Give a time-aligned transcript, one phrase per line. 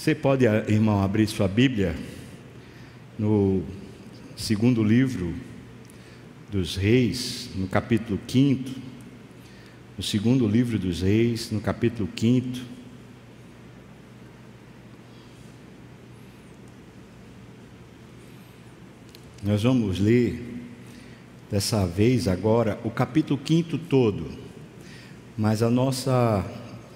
[0.00, 1.94] Você pode, irmão, abrir sua Bíblia
[3.18, 3.62] no
[4.34, 5.34] segundo livro
[6.50, 8.70] dos Reis, no capítulo 5.
[9.98, 12.60] No segundo livro dos Reis, no capítulo 5.
[19.42, 20.42] Nós vamos ler
[21.50, 24.30] dessa vez agora o capítulo 5 todo.
[25.36, 26.42] Mas a nossa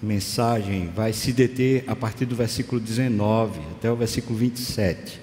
[0.04, 5.20] mensagem vai se deter a partir do versículo 19 até o versículo 27.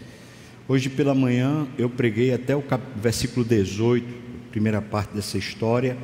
[0.67, 2.63] Hoje pela manhã eu preguei até o
[2.95, 4.05] versículo 18,
[4.51, 5.95] primeira parte dessa história,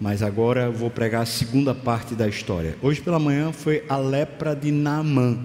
[0.00, 2.76] mas agora eu vou pregar a segunda parte da história.
[2.82, 5.38] Hoje pela manhã foi a lepra de Naamã.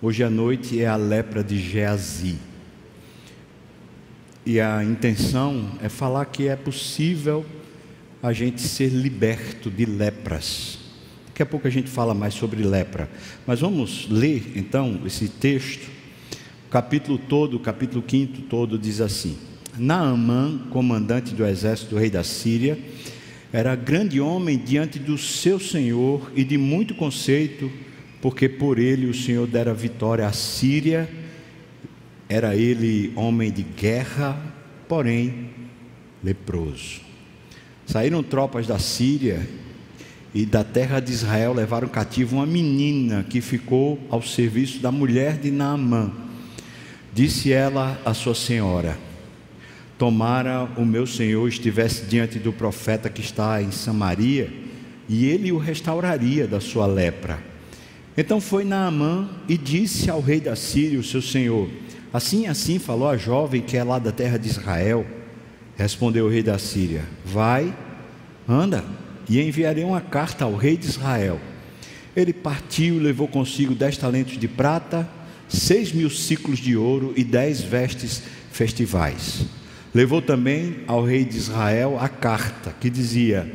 [0.00, 2.38] Hoje à noite é a lepra de Geazi.
[4.46, 7.44] E a intenção é falar que é possível
[8.22, 10.83] a gente ser liberto de lepras.
[11.34, 13.10] Daqui a pouco a gente fala mais sobre lepra.
[13.44, 15.90] Mas vamos ler então esse texto.
[16.68, 19.36] O capítulo todo, o capítulo 5 todo diz assim:
[19.76, 22.78] Naamã, comandante do exército do rei da Síria,
[23.52, 27.68] era grande homem diante do seu senhor e de muito conceito,
[28.22, 31.10] porque por ele o Senhor dera vitória à Síria.
[32.28, 34.40] Era ele homem de guerra,
[34.88, 35.50] porém
[36.22, 37.00] leproso.
[37.84, 39.63] Saíram tropas da Síria
[40.34, 45.38] e da terra de Israel levaram cativo uma menina que ficou ao serviço da mulher
[45.38, 46.10] de Naamã.
[47.12, 48.98] Disse ela à sua senhora:
[49.96, 54.52] Tomara o meu senhor estivesse diante do profeta que está em Samaria,
[55.08, 57.38] e ele o restauraria da sua lepra.
[58.16, 61.70] Então foi Naamã e disse ao rei da Síria, o seu senhor:
[62.12, 65.06] Assim assim falou a jovem que é lá da terra de Israel.
[65.76, 67.72] Respondeu o rei da Síria: Vai,
[68.48, 68.84] anda
[69.28, 71.40] e enviarei uma carta ao rei de Israel.
[72.16, 75.08] Ele partiu e levou consigo dez talentos de prata,
[75.48, 79.46] seis mil ciclos de ouro e dez vestes festivais.
[79.92, 83.50] Levou também ao rei de Israel a carta que dizia: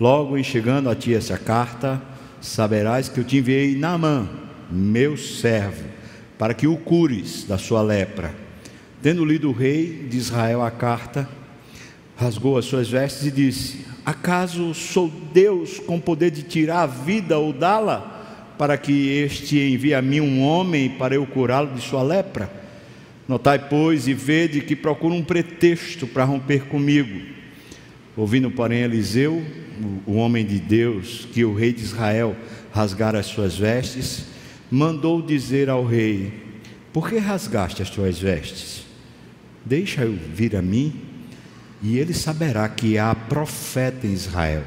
[0.00, 2.02] Logo em chegando a ti essa carta,
[2.40, 4.28] saberás que eu te enviei Naamã,
[4.70, 5.84] meu servo,
[6.38, 8.34] para que o cures da sua lepra.
[9.02, 11.28] Tendo lido o rei de Israel a carta,
[12.16, 17.38] rasgou as suas vestes e disse: Acaso sou Deus com poder de tirar a vida
[17.38, 22.02] ou dá-la, para que este envie a mim um homem para eu curá-lo de sua
[22.02, 22.50] lepra?
[23.28, 27.20] Notai, pois, e vede que procura um pretexto para romper comigo.
[28.16, 29.42] Ouvindo, porém, Eliseu,
[30.04, 32.36] o homem de Deus, que o rei de Israel
[32.72, 34.26] rasgara as suas vestes,
[34.70, 36.32] mandou dizer ao rei:
[36.92, 38.84] Por que rasgaste as tuas vestes?
[39.64, 40.92] Deixa eu vir a mim
[41.82, 44.62] e ele saberá que há profeta em Israel.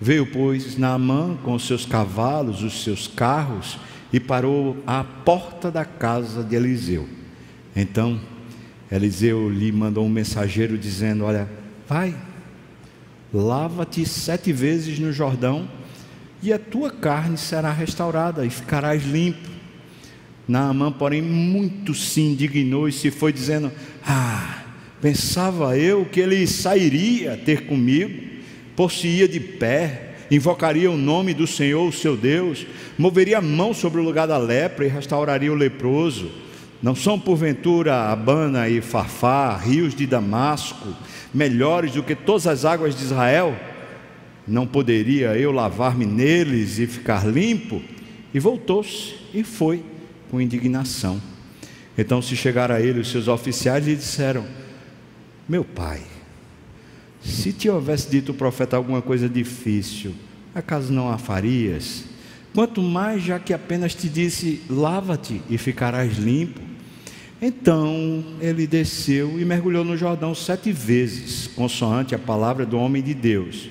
[0.00, 3.78] Veio, pois, Naamã com os seus cavalos, os seus carros,
[4.12, 7.08] e parou à porta da casa de Eliseu.
[7.74, 8.20] Então,
[8.90, 11.48] Eliseu lhe mandou um mensageiro dizendo: Olha,
[11.88, 12.14] vai,
[13.32, 15.66] lava-te sete vezes no Jordão,
[16.42, 19.48] e a tua carne será restaurada, e ficarás limpo.
[20.46, 23.72] Naamã, porém, muito se indignou e se foi dizendo:
[24.04, 24.61] Ah,
[25.02, 28.22] Pensava eu que ele sairia ter comigo,
[28.76, 32.64] por-se-ia de pé, invocaria o nome do Senhor, o seu Deus,
[32.96, 36.30] moveria a mão sobre o lugar da lepra e restauraria o leproso.
[36.80, 40.96] Não são porventura Abana e Farfá, rios de Damasco,
[41.34, 43.56] melhores do que todas as águas de Israel?
[44.46, 47.82] Não poderia eu lavar-me neles e ficar limpo?
[48.32, 49.82] E voltou-se e foi
[50.30, 51.20] com indignação.
[51.98, 54.61] Então se chegaram a ele os seus oficiais e disseram:
[55.52, 56.00] meu pai,
[57.22, 60.14] se te houvesse dito o profeta alguma coisa difícil,
[60.54, 62.04] acaso não a farias?
[62.54, 66.58] Quanto mais, já que apenas te disse: lava-te e ficarás limpo.
[67.38, 73.12] Então ele desceu e mergulhou no Jordão sete vezes, consoante a palavra do homem de
[73.12, 73.68] Deus.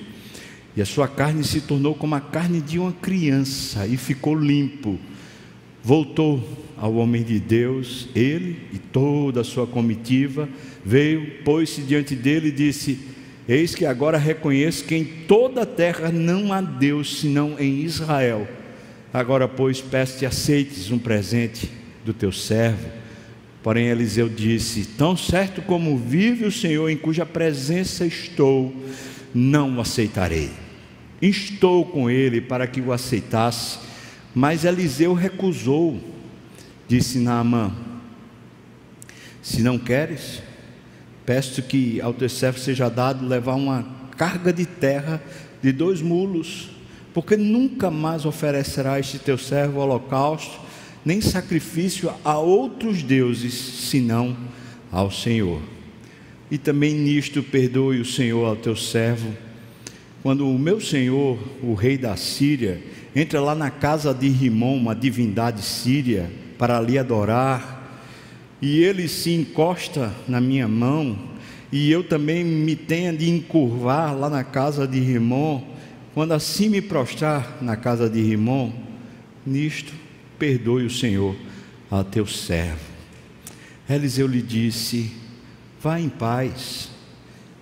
[0.76, 5.00] E a sua carne se tornou como a carne de uma criança e ficou limpo.
[5.82, 10.48] Voltou ao homem de Deus, ele e toda a sua comitiva,
[10.84, 12.98] veio, pôs-se diante dele e disse:
[13.48, 18.48] Eis que agora reconheço que em toda a terra não há Deus senão em Israel.
[19.12, 21.68] Agora, pois, peço-te aceites um presente
[22.04, 22.88] do teu servo.
[23.62, 28.74] Porém, Eliseu disse: Tão certo como vive o Senhor, em cuja presença estou,
[29.34, 30.50] não o aceitarei.
[31.20, 33.78] Estou com ele para que o aceitasse,
[34.34, 36.00] mas Eliseu recusou.
[36.88, 37.72] Disse Naamã:
[39.40, 40.42] Se não queres,
[41.24, 43.86] peço que ao teu servo seja dado levar uma
[44.16, 45.22] carga de terra
[45.62, 46.70] de dois mulos,
[47.14, 50.60] porque nunca mais oferecerá este teu servo holocausto,
[51.04, 54.36] nem sacrifício a outros deuses, senão
[54.90, 55.60] ao Senhor.
[56.50, 59.32] E também nisto perdoe o Senhor ao teu servo,
[60.22, 62.80] quando o meu senhor, o rei da Síria,
[63.14, 67.81] entra lá na casa de Rimon, uma divindade síria, para ali adorar,
[68.62, 71.18] e ele se encosta na minha mão,
[71.72, 75.60] e eu também me tenha de encurvar lá na casa de Rimon,
[76.14, 78.70] quando assim me prostrar na casa de Rimon,
[79.44, 79.92] nisto
[80.38, 81.34] perdoe o Senhor
[81.90, 82.78] a teu servo.
[83.90, 85.10] Eliseu lhe disse:
[85.82, 86.90] Vá em paz.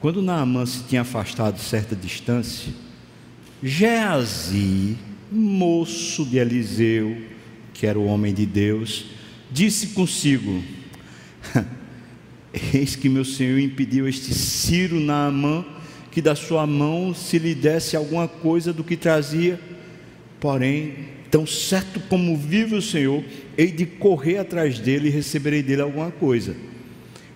[0.00, 2.72] Quando Naamã se tinha afastado certa distância,
[3.62, 4.96] Geazi,
[5.30, 7.16] moço de Eliseu,
[7.74, 9.06] que era o homem de Deus,
[9.50, 10.62] disse consigo:
[12.74, 15.64] Eis que meu senhor impediu este Ciro Naamã
[16.10, 19.60] que da sua mão se lhe desse alguma coisa do que trazia.
[20.40, 20.94] Porém,
[21.30, 23.22] tão certo como vive o Senhor,
[23.56, 26.56] hei de correr atrás dele e receberei dele alguma coisa.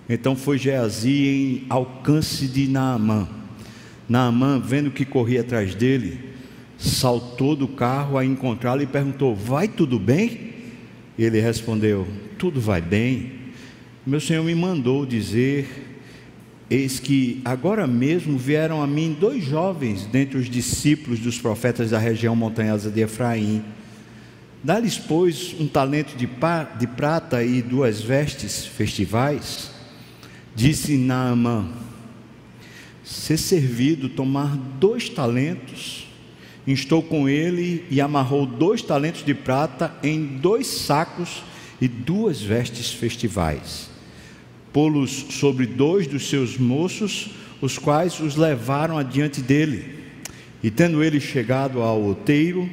[0.09, 3.29] Então foi Geazi em alcance de Naamã.
[4.09, 6.19] Naamã, vendo que corria atrás dele,
[6.77, 10.53] saltou do carro a encontrá-lo e perguntou: Vai tudo bem?
[11.19, 12.07] Ele respondeu:
[12.37, 13.34] Tudo vai bem.
[14.07, 15.95] Meu senhor me mandou dizer
[16.69, 21.99] Eis que agora mesmo vieram a mim dois jovens dentre os discípulos dos profetas da
[21.99, 23.65] região montanhosa de Efraim.
[24.63, 29.71] Dá-lhes, pois, um talento de, de prata e duas vestes festivais.
[30.55, 31.69] Disse Naamã:
[33.03, 36.07] Ser servido tomar dois talentos.
[36.67, 41.43] Instou com ele e amarrou dois talentos de prata em dois sacos
[41.81, 43.94] e duas vestes festivais
[44.75, 47.31] pô-los sobre dois dos seus moços,
[47.63, 50.01] os quais os levaram adiante dele.
[50.65, 52.69] E tendo ele chegado ao outeiro,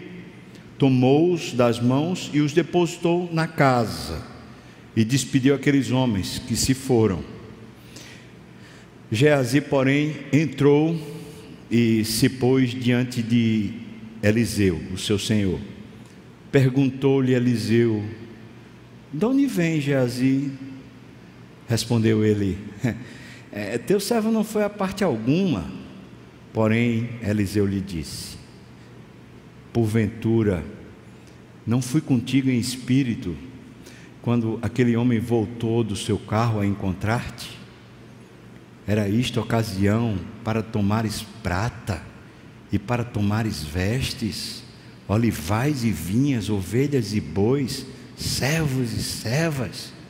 [0.79, 4.25] tomou-os das mãos e os depositou na casa,
[4.95, 7.23] e despediu aqueles homens que se foram.
[9.11, 10.99] Geazi, porém, entrou
[11.69, 13.73] e se pôs diante de
[14.23, 15.59] Eliseu, o seu senhor.
[16.51, 18.03] Perguntou-lhe Eliseu:
[19.13, 20.51] De onde vem Geazi?
[21.71, 22.57] Respondeu ele:
[23.49, 25.71] é, Teu servo não foi a parte alguma.
[26.51, 28.35] Porém, Eliseu lhe disse:
[29.71, 30.65] Porventura,
[31.65, 33.33] não fui contigo em espírito
[34.21, 37.57] quando aquele homem voltou do seu carro a encontrar-te?
[38.85, 42.03] Era isto ocasião para tomares prata
[42.69, 44.61] e para tomares vestes,
[45.07, 47.85] olivais e vinhas, ovelhas e bois,
[48.17, 50.00] servos e servas?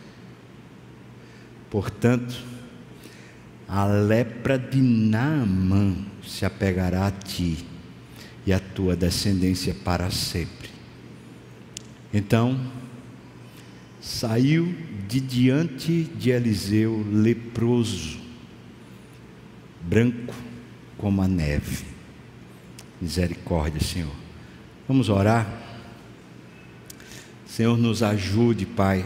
[1.71, 2.35] Portanto,
[3.65, 7.65] a lepra de Naamã se apegará a ti
[8.45, 10.69] e a tua descendência para sempre.
[12.13, 12.59] Então,
[14.01, 14.75] saiu
[15.07, 18.19] de diante de Eliseu leproso,
[19.81, 20.35] branco
[20.97, 21.85] como a neve.
[22.99, 24.13] Misericórdia, Senhor.
[24.89, 25.47] Vamos orar.
[27.45, 29.05] Senhor, nos ajude, Pai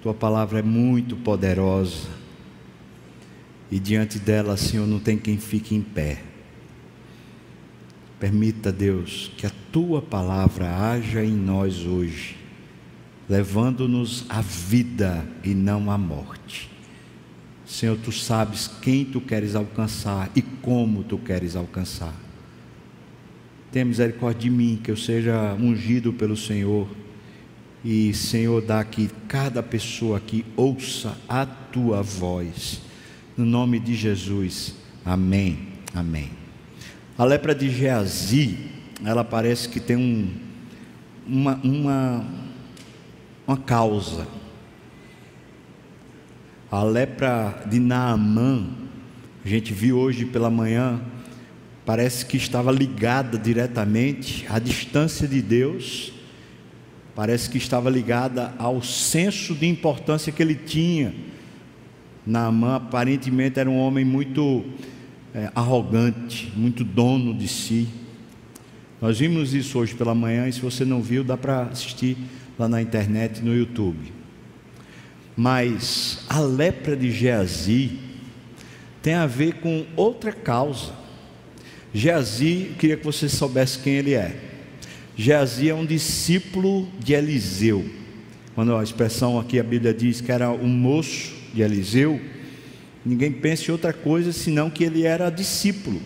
[0.00, 2.08] tua palavra é muito poderosa.
[3.70, 6.22] E diante dela, Senhor, não tem quem fique em pé.
[8.18, 12.36] Permita, Deus, que a tua palavra haja em nós hoje,
[13.28, 16.70] levando-nos à vida e não à morte.
[17.64, 22.14] Senhor, tu sabes quem tu queres alcançar e como tu queres alcançar.
[23.70, 26.88] Tenha misericórdia de mim, que eu seja ungido pelo Senhor
[27.84, 32.82] e, Senhor, dá que cada pessoa aqui ouça a tua voz.
[33.36, 34.74] No nome de Jesus.
[35.04, 35.68] Amém.
[35.94, 36.30] Amém.
[37.16, 38.58] A lepra de Geazi,
[39.04, 40.30] ela parece que tem um,
[41.26, 42.26] uma, uma,
[43.46, 44.26] uma causa.
[46.70, 48.66] A lepra de Naamã,
[49.42, 51.00] a gente viu hoje pela manhã,
[51.86, 56.12] parece que estava ligada diretamente à distância de Deus
[57.14, 61.14] parece que estava ligada ao senso de importância que ele tinha.
[62.26, 64.64] Naamã aparentemente era um homem muito
[65.34, 67.88] é, arrogante, muito dono de si.
[69.00, 72.16] Nós vimos isso hoje pela manhã e se você não viu, dá para assistir
[72.58, 74.12] lá na internet, no YouTube.
[75.34, 77.98] Mas a lepra de Geazi
[79.02, 80.92] tem a ver com outra causa.
[81.94, 84.49] Geazi, queria que você soubesse quem ele é.
[85.20, 87.84] Geazi é um discípulo de Eliseu.
[88.54, 92.18] Quando a expressão aqui a Bíblia diz que era um moço de Eliseu,
[93.04, 95.98] ninguém pensa em outra coisa senão que ele era discípulo.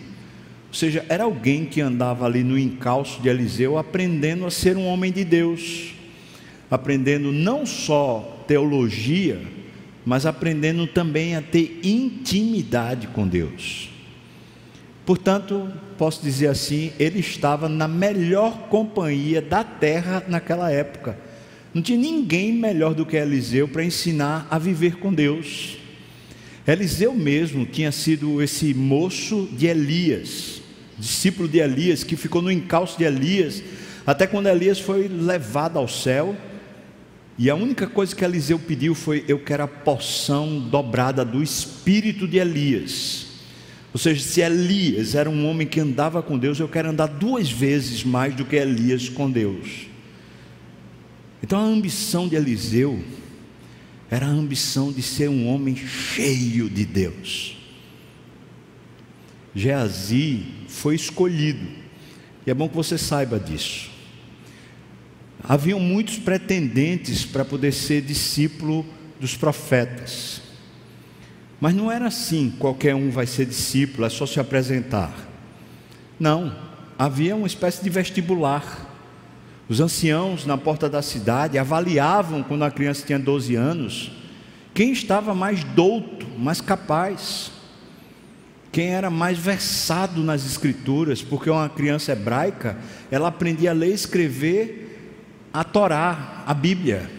[0.67, 4.85] Ou seja, era alguém que andava ali no encalço de Eliseu aprendendo a ser um
[4.85, 5.93] homem de Deus,
[6.69, 9.39] aprendendo não só teologia,
[10.05, 13.94] mas aprendendo também a ter intimidade com Deus.
[15.05, 21.17] Portanto, posso dizer assim, ele estava na melhor companhia da terra naquela época.
[21.73, 25.77] Não tinha ninguém melhor do que Eliseu para ensinar a viver com Deus.
[26.65, 30.61] Eliseu mesmo tinha sido esse moço de Elias,
[30.97, 33.61] discípulo de Elias, que ficou no encalço de Elias,
[34.07, 36.35] até quando Elias foi levado ao céu.
[37.37, 42.27] E a única coisa que Eliseu pediu foi: Eu quero a porção dobrada do espírito
[42.27, 43.24] de Elias.
[43.95, 47.49] Ou seja, se Elias era um homem que andava com Deus, eu quero andar duas
[47.49, 49.87] vezes mais do que Elias com Deus.
[51.41, 53.01] Então a ambição de Eliseu
[54.11, 57.55] era a ambição de ser um homem cheio de Deus.
[59.55, 61.65] Geazi foi escolhido,
[62.45, 63.89] e é bom que você saiba disso.
[65.41, 68.85] Haviam muitos pretendentes para poder ser discípulo
[69.21, 70.41] dos profetas,
[71.59, 75.13] mas não era assim: qualquer um vai ser discípulo, é só se apresentar.
[76.19, 76.55] Não,
[76.97, 78.91] havia uma espécie de vestibular.
[79.67, 84.11] Os anciãos na porta da cidade avaliavam, quando a criança tinha 12 anos,
[84.73, 87.51] quem estava mais douto, mais capaz,
[88.71, 92.77] quem era mais versado nas escrituras, porque uma criança hebraica,
[93.09, 94.85] ela aprendia a ler e escrever
[95.53, 97.09] a Torá, a Bíblia.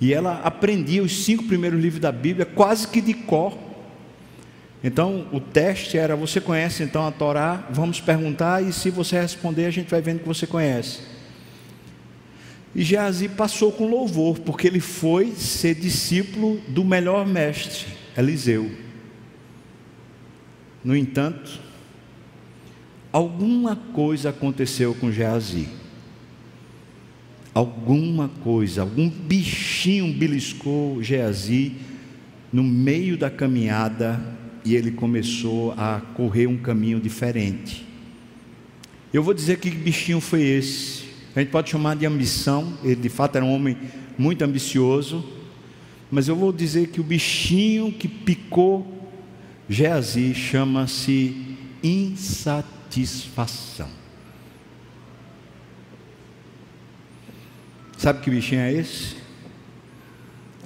[0.00, 3.56] E ela aprendia os cinco primeiros livros da Bíblia quase que de cor.
[4.82, 7.68] Então, o teste era: você conhece então a Torá?
[7.70, 11.00] Vamos perguntar, e se você responder, a gente vai vendo que você conhece.
[12.74, 18.70] E Geazi passou com louvor, porque ele foi ser discípulo do melhor mestre, Eliseu.
[20.82, 21.60] No entanto,
[23.12, 25.79] alguma coisa aconteceu com Geazi.
[27.52, 31.72] Alguma coisa, algum bichinho beliscou Geazi
[32.52, 34.20] no meio da caminhada
[34.64, 37.86] e ele começou a correr um caminho diferente.
[39.12, 41.04] Eu vou dizer que bichinho foi esse.
[41.34, 43.76] A gente pode chamar de ambição, ele de fato era um homem
[44.16, 45.24] muito ambicioso,
[46.10, 49.08] mas eu vou dizer que o bichinho que picou
[49.68, 53.99] Geazi chama-se insatisfação.
[58.00, 59.14] Sabe que bichinho é esse?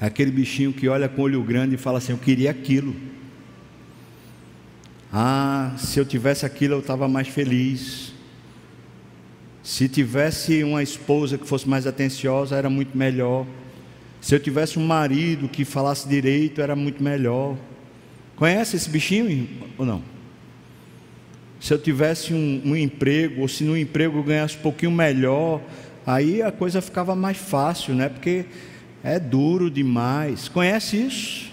[0.00, 2.94] Aquele bichinho que olha com olho grande e fala assim: Eu queria aquilo.
[5.12, 8.12] Ah, se eu tivesse aquilo eu estava mais feliz.
[9.64, 13.44] Se tivesse uma esposa que fosse mais atenciosa, era muito melhor.
[14.20, 17.56] Se eu tivesse um marido que falasse direito, era muito melhor.
[18.36, 20.04] Conhece esse bichinho ou não?
[21.58, 25.60] Se eu tivesse um, um emprego, ou se no emprego eu ganhasse um pouquinho melhor,
[26.06, 28.08] aí a coisa ficava mais fácil, né?
[28.08, 28.46] Porque
[29.02, 30.48] é duro demais.
[30.48, 31.52] Conhece isso?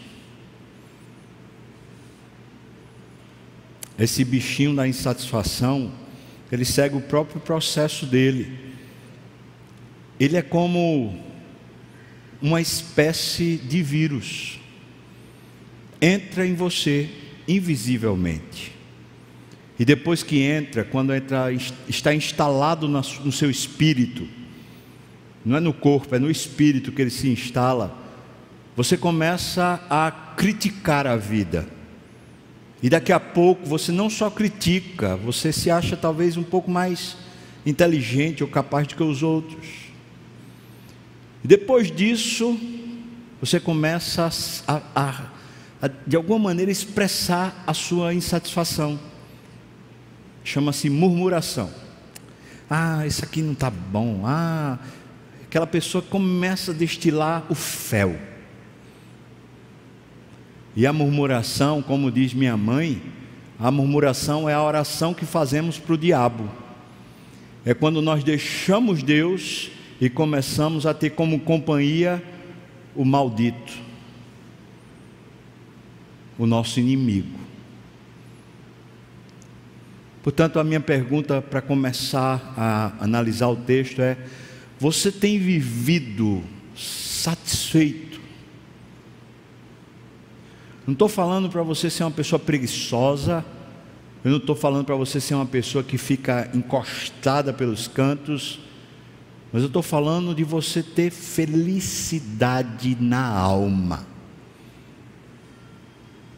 [4.00, 5.92] Esse bichinho da insatisfação
[6.52, 8.60] ele segue o próprio processo dele.
[10.20, 11.18] Ele é como
[12.42, 14.60] uma espécie de vírus.
[16.02, 17.10] Entra em você
[17.48, 18.74] invisivelmente.
[19.80, 21.48] E depois que entra, quando entra,
[21.88, 24.28] está instalado no seu espírito,
[25.46, 27.96] não é no corpo, é no espírito que ele se instala,
[28.76, 31.68] você começa a criticar a vida
[32.82, 37.16] e daqui a pouco você não só critica, você se acha talvez um pouco mais
[37.66, 39.68] inteligente ou capaz do que os outros.
[41.44, 42.60] E depois disso,
[43.40, 44.30] você começa
[44.68, 45.26] a, a,
[45.82, 49.00] a, de alguma maneira expressar a sua insatisfação.
[50.44, 51.70] Chama-se murmuração.
[52.68, 54.24] Ah, isso aqui não está bom.
[54.26, 54.80] Ah,
[55.52, 58.16] aquela pessoa começa a destilar o fel.
[60.74, 63.02] E a murmuração, como diz minha mãe,
[63.60, 66.50] a murmuração é a oração que fazemos para o diabo.
[67.66, 72.24] É quando nós deixamos Deus e começamos a ter como companhia
[72.96, 73.74] o maldito,
[76.38, 77.38] o nosso inimigo.
[80.24, 84.16] Portanto, a minha pergunta para começar a analisar o texto é:
[84.82, 86.44] você tem vivido
[86.76, 88.20] satisfeito?
[90.88, 93.46] Não estou falando para você ser uma pessoa preguiçosa,
[94.24, 98.60] eu não estou falando para você ser uma pessoa que fica encostada pelos cantos,
[99.54, 104.08] mas eu estou falando de você ter felicidade na alma,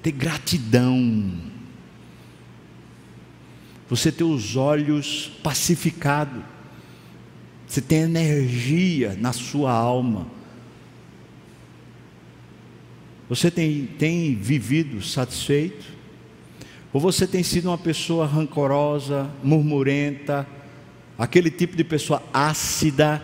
[0.02, 1.32] ter gratidão,
[3.88, 6.44] você ter os olhos pacificados,
[7.74, 10.28] Você tem energia na sua alma.
[13.28, 15.84] Você tem, tem vivido satisfeito?
[16.94, 20.46] Ou você tem sido uma pessoa rancorosa, murmurenta,
[21.18, 23.20] aquele tipo de pessoa ácida,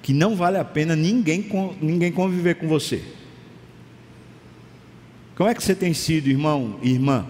[0.00, 1.46] que não vale a pena ninguém,
[1.78, 3.04] ninguém conviver com você?
[5.36, 7.26] Como é que você tem sido, irmão e irmã?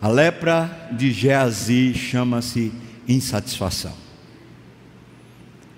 [0.00, 2.72] A lepra de Geazi chama-se
[3.14, 3.94] insatisfação.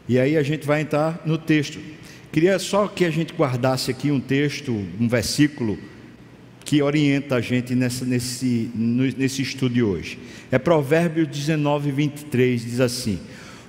[0.08, 1.78] E aí a gente vai entrar no texto.
[2.30, 5.78] Queria só que a gente guardasse aqui um texto, um versículo
[6.64, 10.18] que orienta a gente nessa, nesse, nesse estudo de hoje.
[10.50, 13.18] É Provérbios 19, 23, diz assim: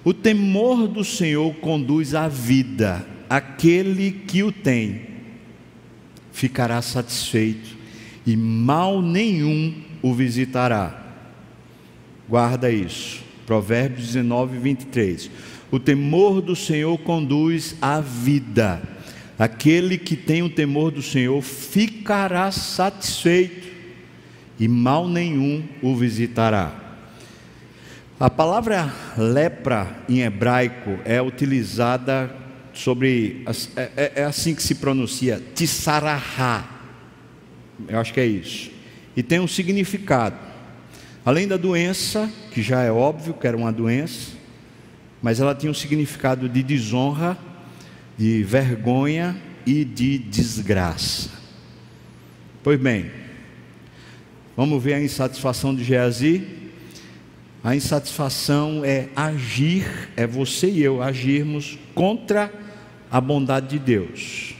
[0.03, 5.13] O temor do Senhor conduz à vida, aquele que o tem
[6.31, 7.77] ficará satisfeito,
[8.25, 10.99] e mal nenhum o visitará.
[12.27, 13.22] Guarda isso.
[13.45, 15.29] Provérbios 19, 23.
[15.71, 18.81] O temor do Senhor conduz à vida.
[19.37, 23.67] Aquele que tem o temor do Senhor ficará satisfeito,
[24.59, 26.83] e mal nenhum o visitará.
[28.19, 32.33] A palavra lepra em hebraico é utilizada
[32.73, 33.43] sobre.
[33.75, 36.69] É, é, é assim que se pronuncia, tissarahá.
[37.87, 38.71] Eu acho que é isso.
[39.15, 40.37] E tem um significado.
[41.25, 44.31] Além da doença, que já é óbvio que era uma doença,
[45.21, 47.35] mas ela tinha um significado de desonra,
[48.15, 51.31] de vergonha e de desgraça.
[52.61, 53.09] Pois bem,
[54.55, 56.43] vamos ver a insatisfação de Geazi.
[57.63, 62.53] A insatisfação é agir, é você e eu agirmos contra
[63.09, 64.53] a bondade de Deus.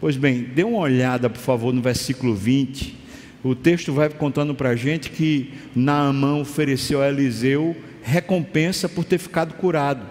[0.00, 3.05] Pois bem, dê uma olhada, por favor, no versículo 20
[3.46, 9.18] o texto vai contando para a gente que Naamã ofereceu a Eliseu recompensa por ter
[9.18, 10.06] ficado curado.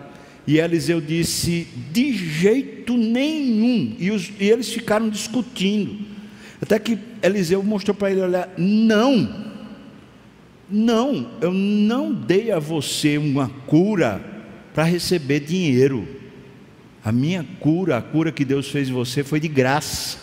[0.48, 3.96] E Eliseu disse: de jeito nenhum.
[4.00, 6.06] E, os, e eles ficaram discutindo.
[6.62, 9.46] Até que Eliseu mostrou para ele: olha, não,
[10.70, 14.24] não, eu não dei a você uma cura
[14.74, 16.08] para receber dinheiro.
[17.04, 20.18] A minha cura, a cura que Deus fez em você foi de graça,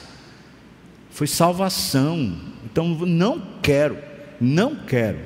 [1.10, 2.51] foi salvação.
[2.72, 3.98] Então não quero,
[4.40, 5.18] não quero.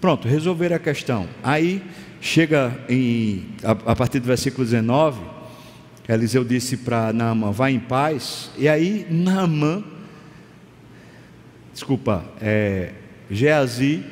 [0.00, 1.28] Pronto, resolver a questão.
[1.42, 1.82] Aí
[2.22, 5.20] chega em, a, a partir do versículo 19,
[6.08, 8.50] Eliseu disse para Naamã: Vá em paz.
[8.56, 9.84] E aí Naamã,
[11.74, 12.92] desculpa, é,
[13.30, 14.02] Geazi,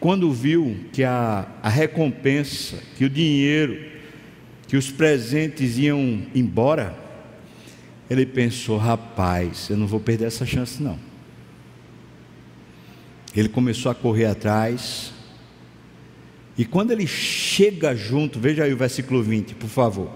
[0.00, 3.78] quando viu que a, a recompensa, que o dinheiro,
[4.66, 6.98] que os presentes iam embora,
[8.10, 11.13] ele pensou: rapaz, eu não vou perder essa chance não.
[13.36, 15.12] Ele começou a correr atrás.
[16.56, 20.10] E quando ele chega junto, veja aí o versículo 20, por favor.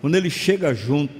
[0.00, 1.12] Quando ele chega junto,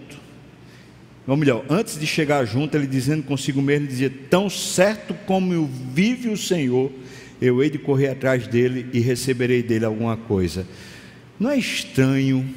[1.26, 5.66] ou melhor, antes de chegar junto, ele dizendo consigo mesmo, ele dizia: Tão certo como
[5.66, 6.92] vive o Senhor,
[7.40, 10.66] eu hei de correr atrás dele e receberei dele alguma coisa.
[11.38, 12.48] Não é estranho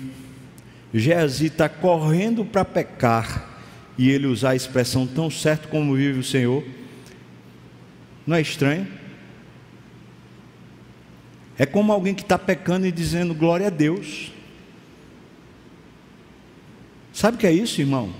[0.97, 3.59] Geazi está correndo para pecar
[3.97, 6.63] e ele usar a expressão tão certo como vive o Senhor?
[8.25, 8.87] Não é estranho?
[11.57, 14.31] É como alguém que está pecando e dizendo glória a Deus.
[17.13, 18.13] Sabe o que é isso, irmão?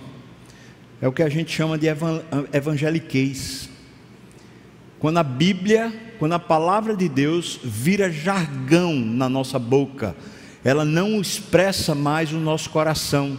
[1.02, 1.88] É o que a gente chama de
[2.54, 3.70] evangeliquez.
[5.00, 10.15] Quando a Bíblia, quando a palavra de Deus vira jargão na nossa boca,
[10.63, 13.38] ela não expressa mais o nosso coração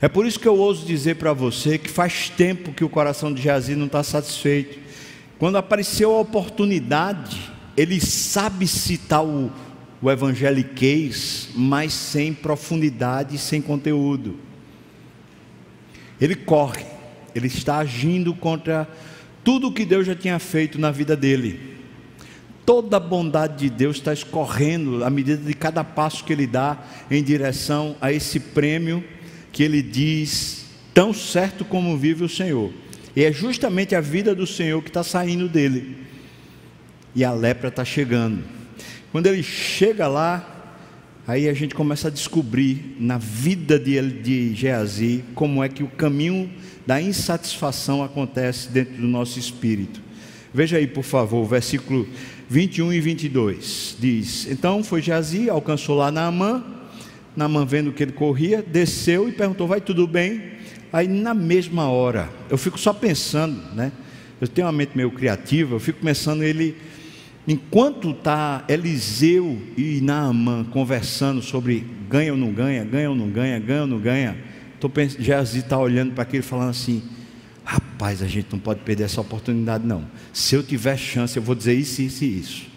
[0.00, 3.32] é por isso que eu ouso dizer para você que faz tempo que o coração
[3.32, 4.78] de Geazi não está satisfeito.
[5.38, 7.38] Quando apareceu a oportunidade,
[7.76, 9.52] ele sabe citar o,
[10.00, 14.36] o evangeliquez, mas sem profundidade, sem conteúdo.
[16.18, 16.84] Ele corre,
[17.34, 18.88] ele está agindo contra
[19.44, 21.78] tudo o que Deus já tinha feito na vida dele.
[22.64, 26.78] Toda a bondade de Deus está escorrendo à medida de cada passo que ele dá
[27.10, 29.04] em direção a esse prêmio
[29.52, 32.72] que ele diz: tão certo como vive o Senhor.
[33.14, 35.96] E é justamente a vida do Senhor que está saindo dele.
[37.14, 38.42] E a lepra está chegando.
[39.10, 40.76] Quando ele chega lá,
[41.26, 45.88] aí a gente começa a descobrir na vida de, de Geazi como é que o
[45.88, 46.50] caminho
[46.86, 50.00] da insatisfação acontece dentro do nosso espírito.
[50.54, 52.06] Veja aí, por favor, versículo
[52.48, 53.96] 21 e 22.
[53.98, 56.79] Diz: Então foi Geazi, alcançou lá Naamã
[57.36, 60.42] Naamã vendo que ele corria, desceu e perguntou: Vai tudo bem?
[60.92, 63.92] Aí na mesma hora, eu fico só pensando, né?
[64.40, 66.76] Eu tenho uma mente meio criativa, eu fico pensando ele
[67.46, 73.58] enquanto está Eliseu e Naamã conversando sobre ganha ou não ganha, ganha ou não ganha,
[73.58, 74.36] ganha ou não ganha,
[74.74, 77.02] estou pensando, Geazi está olhando para aquele falando assim:
[77.64, 80.04] rapaz, a gente não pode perder essa oportunidade, não.
[80.32, 82.69] Se eu tiver chance, eu vou dizer isso, isso e isso.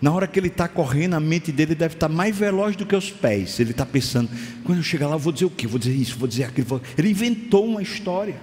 [0.00, 2.86] Na hora que ele está correndo, a mente dele deve estar tá mais veloz do
[2.86, 3.58] que os pés.
[3.58, 4.30] Ele está pensando:
[4.64, 5.66] quando eu chegar lá, eu vou dizer o quê?
[5.66, 6.80] Vou dizer isso, vou dizer aquilo.
[6.96, 8.36] Ele inventou uma história.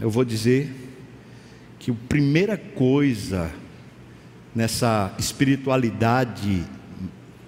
[0.00, 0.70] Eu vou dizer
[1.78, 3.50] que a primeira coisa
[4.54, 6.64] nessa espiritualidade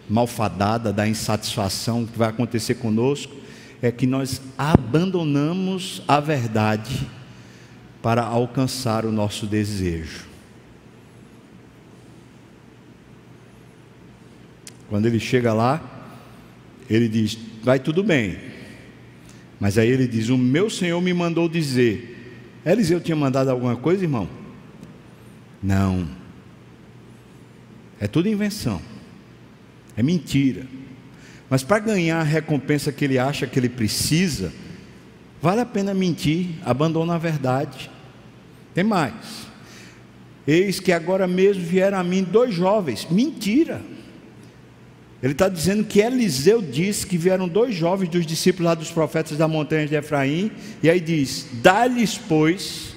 [0.09, 3.35] malfadada da insatisfação que vai acontecer conosco
[3.81, 7.07] é que nós abandonamos a verdade
[8.01, 10.32] para alcançar o nosso desejo.
[14.92, 15.81] Quando ele chega lá,
[16.90, 18.37] ele diz: Vai tudo bem.
[19.59, 22.61] Mas aí ele diz: O meu Senhor me mandou dizer.
[22.62, 24.28] Eliseu tinha mandado alguma coisa, irmão?
[25.62, 26.07] Não.
[27.98, 28.83] É tudo invenção.
[29.96, 30.66] É mentira.
[31.48, 34.52] Mas para ganhar a recompensa que ele acha que ele precisa,
[35.40, 37.90] vale a pena mentir, abandonar a verdade.
[38.74, 39.46] Tem mais.
[40.46, 43.09] Eis que agora mesmo vieram a mim dois jovens.
[43.11, 43.81] Mentira.
[45.23, 49.39] Ele está dizendo que Eliseu disse que vieram dois jovens dos discípulos lá dos profetas
[49.39, 50.51] da montanha de Efraim,
[50.83, 52.97] e aí diz: dá-lhes, pois,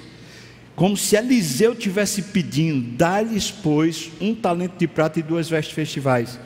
[0.74, 6.38] como se Eliseu tivesse pedindo, dá-lhes, pois, um talento de prata e duas vestes festivais.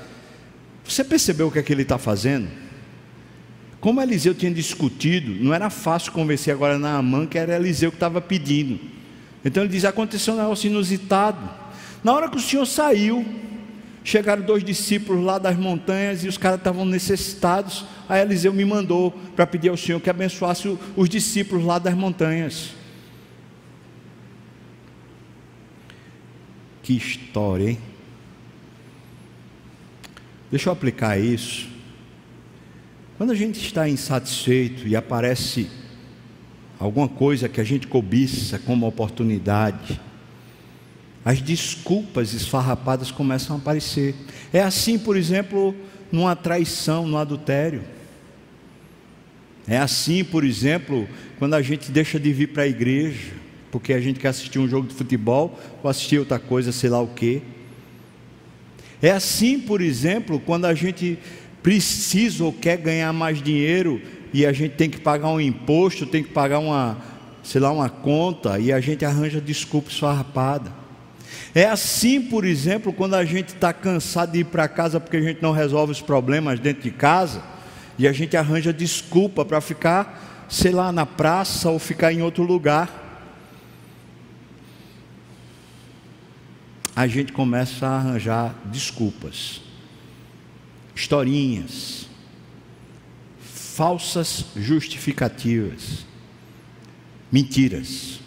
[0.84, 2.48] Você percebeu o que é que ele está fazendo?
[3.80, 8.20] Como Eliseu tinha discutido, não era fácil convencer agora Naamã que era Eliseu que estava
[8.20, 8.78] pedindo.
[9.42, 11.48] Então ele diz: aconteceu um negócio inusitado.
[12.04, 13.24] Na hora que o Senhor saiu,
[14.02, 17.84] Chegaram dois discípulos lá das montanhas e os caras estavam necessitados.
[18.08, 22.70] Aí Eliseu me mandou para pedir ao Senhor que abençoasse os discípulos lá das montanhas.
[26.82, 27.78] Que história, hein?
[30.50, 31.68] Deixa eu aplicar isso.
[33.16, 35.70] Quando a gente está insatisfeito e aparece
[36.78, 40.00] alguma coisa que a gente cobiça como oportunidade,
[41.24, 44.14] as desculpas esfarrapadas começam a aparecer.
[44.52, 45.74] É assim, por exemplo,
[46.10, 47.82] numa traição, no adultério.
[49.68, 53.32] É assim, por exemplo, quando a gente deixa de vir para a igreja,
[53.70, 57.00] porque a gente quer assistir um jogo de futebol ou assistir outra coisa, sei lá
[57.00, 57.42] o quê.
[59.02, 61.18] É assim, por exemplo, quando a gente
[61.62, 64.00] precisa ou quer ganhar mais dinheiro
[64.32, 66.98] e a gente tem que pagar um imposto, tem que pagar uma,
[67.42, 70.79] sei lá, uma conta e a gente arranja desculpa esfarrapada.
[71.54, 75.22] É assim, por exemplo, quando a gente está cansado de ir para casa porque a
[75.22, 77.42] gente não resolve os problemas dentro de casa
[77.98, 82.42] e a gente arranja desculpa para ficar, sei lá, na praça ou ficar em outro
[82.44, 82.98] lugar.
[86.94, 89.60] A gente começa a arranjar desculpas,
[90.94, 92.08] historinhas,
[93.40, 96.04] falsas justificativas,
[97.30, 98.20] mentiras.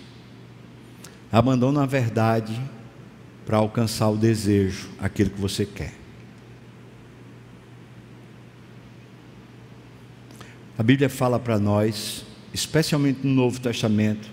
[1.32, 2.60] Abandona a verdade
[3.46, 5.94] para alcançar o desejo, aquilo que você quer.
[10.78, 14.30] A Bíblia fala para nós, especialmente no Novo Testamento,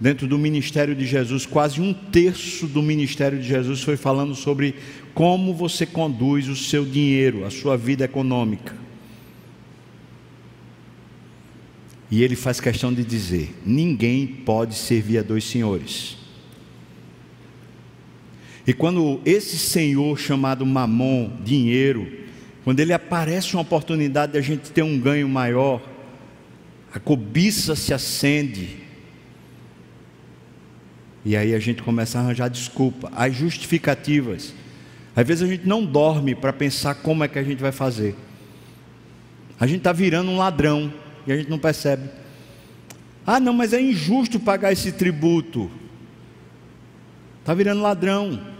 [0.00, 4.76] dentro do ministério de Jesus, quase um terço do ministério de Jesus foi falando sobre
[5.14, 8.74] como você conduz o seu dinheiro, a sua vida econômica.
[12.10, 16.16] E ele faz questão de dizer: ninguém pode servir a dois senhores.
[18.68, 22.06] E quando esse senhor chamado Mamon, dinheiro,
[22.64, 25.80] quando ele aparece uma oportunidade de a gente ter um ganho maior,
[26.92, 28.76] a cobiça se acende.
[31.24, 34.52] E aí a gente começa a arranjar desculpa, as justificativas.
[35.16, 38.14] Às vezes a gente não dorme para pensar como é que a gente vai fazer.
[39.58, 40.92] A gente está virando um ladrão
[41.26, 42.10] e a gente não percebe.
[43.26, 45.70] Ah, não, mas é injusto pagar esse tributo.
[47.40, 48.57] Está virando ladrão.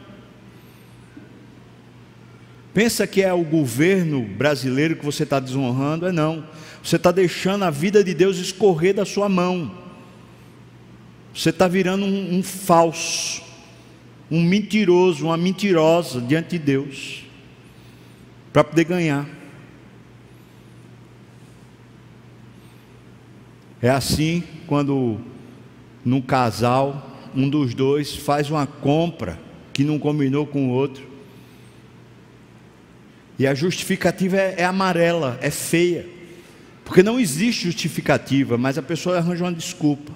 [2.79, 6.07] Pensa que é o governo brasileiro que você está desonrando?
[6.07, 6.45] É não.
[6.81, 9.77] Você está deixando a vida de Deus escorrer da sua mão.
[11.35, 13.43] Você está virando um, um falso,
[14.31, 17.25] um mentiroso, uma mentirosa diante de Deus,
[18.53, 19.29] para poder ganhar.
[23.83, 25.19] É assim quando
[26.05, 29.37] num casal, um dos dois faz uma compra
[29.73, 31.08] que não combinou com o outro.
[33.39, 36.07] E a justificativa é, é amarela, é feia.
[36.85, 40.13] Porque não existe justificativa, mas a pessoa arranja uma desculpa.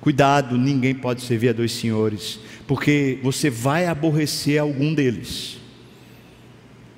[0.00, 5.58] Cuidado, ninguém pode servir a dois senhores, porque você vai aborrecer algum deles.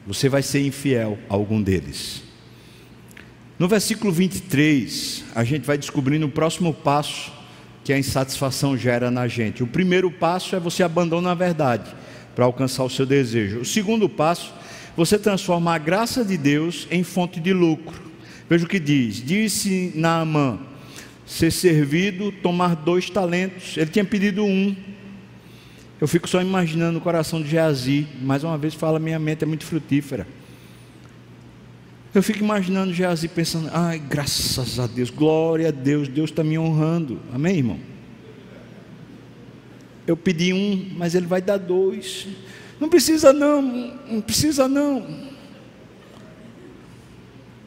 [0.07, 2.23] Você vai ser infiel a algum deles.
[3.59, 7.33] No versículo 23, a gente vai descobrindo o próximo passo
[7.83, 9.63] que a insatisfação gera na gente.
[9.63, 11.95] O primeiro passo é você abandonar a verdade
[12.39, 13.59] para alcançar o seu desejo.
[13.59, 14.55] O segundo passo,
[14.97, 18.01] você transforma a graça de Deus em fonte de lucro.
[18.49, 20.57] Veja o que diz: Disse Naamã,
[21.27, 23.77] ser servido, tomar dois talentos.
[23.77, 24.77] Ele tinha pedido um.
[26.01, 28.07] Eu fico só imaginando o coração de Geazi.
[28.23, 30.25] Mais uma vez fala, minha mente é muito frutífera.
[32.15, 36.57] Eu fico imaginando Geazi pensando, ai, graças a Deus, glória a Deus, Deus está me
[36.57, 37.19] honrando.
[37.35, 37.98] Amém, irmão?
[40.09, 42.27] Eu pedi um, mas ele vai dar dois.
[42.81, 43.63] Não precisa não,
[44.11, 45.29] não precisa não.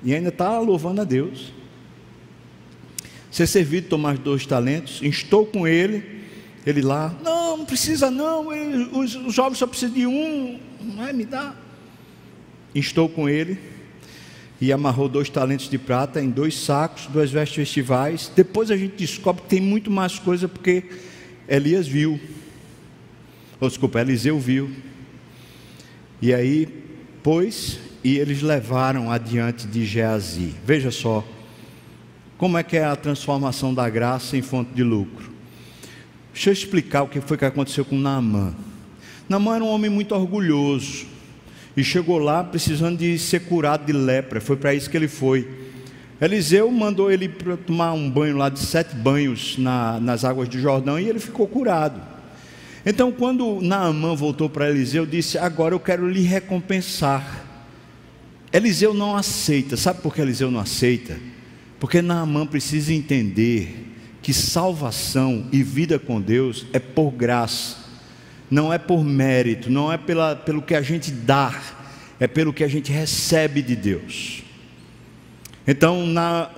[0.04, 1.54] E ainda está louvando a Deus
[3.30, 6.22] ser servido tomar dois talentos, estou com ele,
[6.66, 10.60] ele lá, não, não precisa não, ele, os, os jovens só precisam de um,
[10.98, 11.56] vai me dar.
[12.76, 13.58] Estou com ele
[14.60, 18.32] e amarrou dois talentos de prata em dois sacos, duas vestes festivais.
[18.36, 20.84] Depois a gente descobre que tem muito mais coisa porque
[21.48, 22.20] Elias viu,
[23.60, 24.72] ou desculpa, Eliseu viu.
[26.22, 26.68] E aí,
[27.22, 30.56] pois, e eles levaram adiante de Geazi.
[30.66, 31.26] Veja só,
[32.38, 35.32] como é que é a transformação da graça em fonte de lucro?
[36.34, 38.56] Deixa eu explicar o que foi que aconteceu com Naamã.
[39.30, 41.06] Naamã era um homem muito orgulhoso
[41.76, 44.42] e chegou lá precisando de ser curado de lepra.
[44.42, 45.61] Foi para isso que ele foi.
[46.22, 47.28] Eliseu mandou ele
[47.66, 51.48] tomar um banho lá de sete banhos na, nas águas do Jordão e ele ficou
[51.48, 52.00] curado.
[52.86, 57.44] Então, quando Naamã voltou para Eliseu, disse: Agora eu quero lhe recompensar.
[58.54, 59.76] Eliseu não aceita.
[59.76, 61.18] Sabe por que Eliseu não aceita?
[61.80, 63.88] Porque Naamã precisa entender
[64.22, 67.78] que salvação e vida com Deus é por graça,
[68.52, 71.60] não é por mérito, não é pela, pelo que a gente dá,
[72.20, 74.44] é pelo que a gente recebe de Deus.
[75.72, 76.50] Então, na,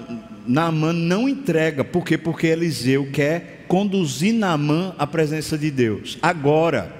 [0.47, 2.17] Naamã não entrega, por quê?
[2.17, 6.17] Porque Eliseu quer conduzir Naamã à presença de Deus.
[6.19, 6.91] Agora,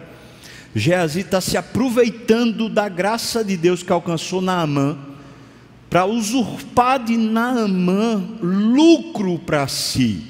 [0.75, 4.95] Geazi está se aproveitando da graça de Deus que alcançou Naamã
[5.89, 10.21] para usurpar de Naamã lucro para si.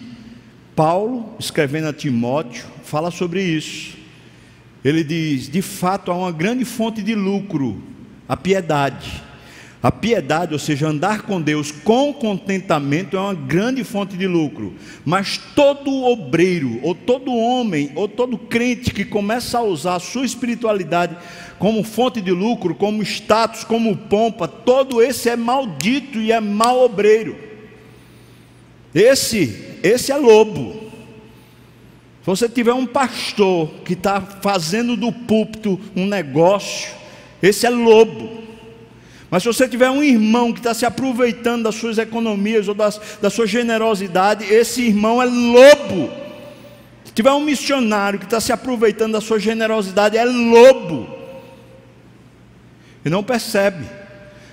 [0.74, 3.98] Paulo, escrevendo a Timóteo, fala sobre isso.
[4.86, 7.84] Ele diz: de fato há uma grande fonte de lucro,
[8.26, 9.22] a piedade.
[9.84, 14.74] A piedade, ou seja, andar com Deus com contentamento, é uma grande fonte de lucro.
[15.04, 20.26] Mas todo obreiro, ou todo homem, ou todo crente que começa a usar a sua
[20.26, 21.18] espiritualidade
[21.60, 26.86] como fonte de lucro, como status, como pompa, todo esse é maldito e é mau
[26.86, 27.36] obreiro.
[28.96, 30.76] Esse, esse é lobo.
[32.22, 36.90] Se você tiver um pastor que está fazendo do púlpito um negócio,
[37.42, 38.43] esse é lobo.
[39.34, 43.02] Mas se você tiver um irmão que está se aproveitando das suas economias ou das,
[43.20, 46.12] da sua generosidade, esse irmão é lobo.
[47.04, 51.10] Se tiver um missionário que está se aproveitando da sua generosidade, é lobo.
[53.04, 53.84] E não percebe.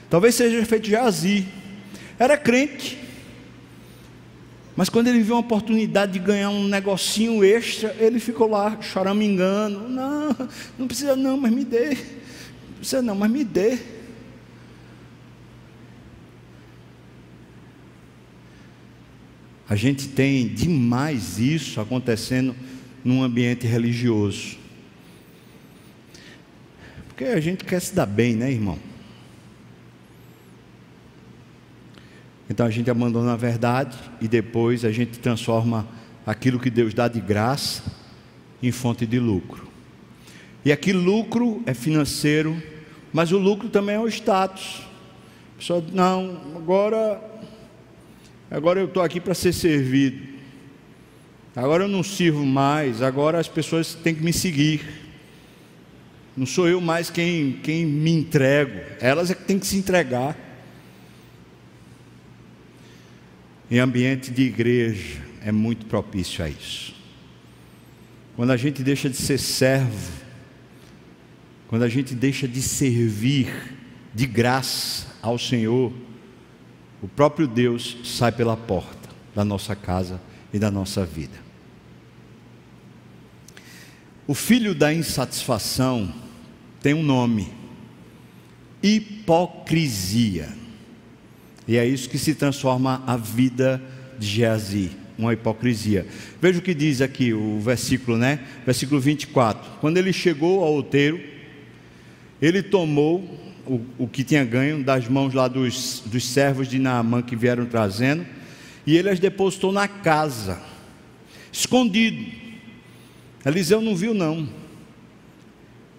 [0.08, 1.46] Talvez seja feito Jazi.
[2.18, 2.98] Era crente.
[4.74, 9.90] Mas quando ele viu uma oportunidade de ganhar um negocinho extra, ele ficou lá choramingando.
[9.90, 10.34] Não,
[10.78, 11.88] não precisa não, mas me dê.
[11.90, 13.99] Não precisa não, mas me dê.
[19.70, 22.56] A gente tem demais isso acontecendo
[23.04, 24.58] num ambiente religioso.
[27.06, 28.76] Porque a gente quer se dar bem, né, irmão?
[32.48, 35.86] Então a gente abandona a verdade e depois a gente transforma
[36.26, 37.84] aquilo que Deus dá de graça
[38.60, 39.68] em fonte de lucro.
[40.64, 42.60] E aqui lucro é financeiro,
[43.12, 44.82] mas o lucro também é o status.
[45.54, 47.29] A pessoa, não, agora
[48.50, 50.26] Agora eu estou aqui para ser servido.
[51.54, 53.00] Agora eu não sirvo mais.
[53.00, 54.80] Agora as pessoas têm que me seguir.
[56.36, 58.80] Não sou eu mais quem, quem me entrego.
[59.00, 60.36] Elas é que têm que se entregar.
[63.70, 66.94] Em ambiente de igreja é muito propício a isso.
[68.34, 70.12] Quando a gente deixa de ser servo,
[71.68, 73.76] quando a gente deixa de servir
[74.12, 75.92] de graça ao Senhor,
[77.02, 80.20] o próprio Deus sai pela porta da nossa casa
[80.52, 81.38] e da nossa vida.
[84.26, 86.12] O filho da insatisfação
[86.80, 87.52] tem um nome:
[88.82, 90.48] hipocrisia.
[91.66, 93.80] E é isso que se transforma a vida
[94.18, 96.06] de Geazi uma hipocrisia.
[96.40, 98.40] Veja o que diz aqui o versículo, né?
[98.64, 99.78] Versículo 24.
[99.80, 101.20] Quando ele chegou ao outeiro,
[102.40, 107.22] ele tomou o, o que tinha ganho das mãos lá dos, dos servos de Naamã
[107.22, 108.26] que vieram trazendo,
[108.84, 110.60] e ele as depositou na casa,
[111.52, 112.26] escondido.
[113.46, 114.48] Eliseu não viu, não.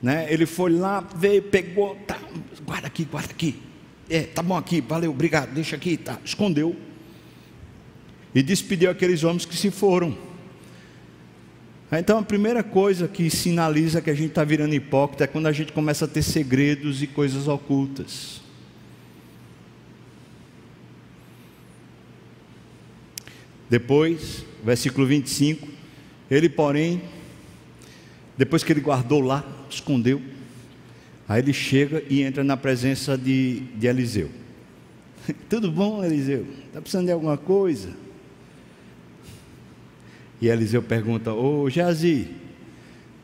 [0.03, 0.27] Né?
[0.29, 2.19] Ele foi lá, veio, pegou, tá,
[2.65, 3.55] guarda aqui, guarda aqui.
[4.09, 6.19] É, tá bom aqui, valeu, obrigado, deixa aqui, tá.
[6.25, 6.75] Escondeu.
[8.35, 10.17] E despediu aqueles homens que se foram.
[11.99, 15.51] Então a primeira coisa que sinaliza que a gente está virando hipócrita é quando a
[15.51, 18.39] gente começa a ter segredos e coisas ocultas.
[23.69, 25.67] Depois, versículo 25,
[26.29, 27.01] ele, porém,
[28.37, 30.21] depois que ele guardou lá, escondeu,
[31.27, 34.29] aí ele chega e entra na presença de, de Eliseu.
[35.49, 36.47] Tudo bom, Eliseu?
[36.67, 37.89] Está precisando de alguma coisa?
[40.41, 42.27] E Eliseu pergunta: Ô Geazi,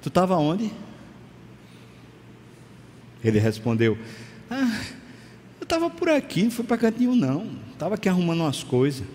[0.02, 0.72] tu estava onde?
[3.24, 3.98] Ele respondeu:
[4.50, 4.86] Ah,
[5.60, 7.58] eu estava por aqui, não fui para canto nenhum, não.
[7.74, 9.06] Estava aqui arrumando umas coisas.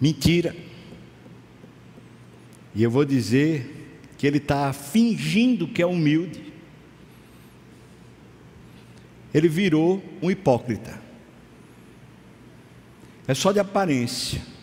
[0.00, 0.54] Mentira.
[2.72, 6.52] E eu vou dizer que ele está fingindo que é humilde.
[9.32, 11.02] Ele virou um hipócrita.
[13.26, 14.53] É só de aparência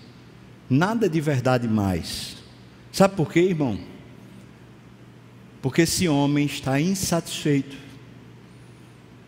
[0.71, 2.37] nada de verdade mais.
[2.93, 3.77] Sabe por quê, irmão?
[5.61, 7.75] Porque esse homem está insatisfeito.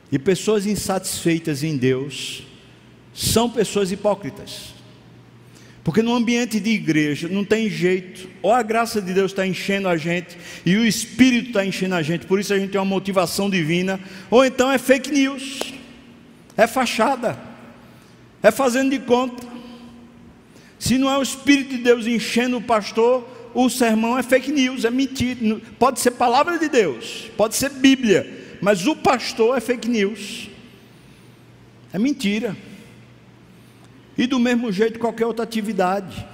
[0.09, 2.43] E pessoas insatisfeitas em Deus
[3.13, 4.73] são pessoas hipócritas.
[5.83, 9.89] Porque no ambiente de igreja não tem jeito, ou a graça de Deus está enchendo
[9.89, 12.85] a gente, e o Espírito está enchendo a gente, por isso a gente tem uma
[12.85, 13.99] motivação divina,
[14.31, 15.73] ou então é fake news,
[16.55, 17.37] é fachada,
[18.41, 19.52] é fazendo de conta.
[20.83, 24.83] Se não é o Espírito de Deus enchendo o pastor, o sermão é fake news,
[24.83, 25.61] é mentira.
[25.79, 30.49] Pode ser palavra de Deus, pode ser Bíblia, mas o pastor é fake news.
[31.93, 32.53] É mentira.
[34.17, 36.27] E do mesmo jeito qualquer outra atividade.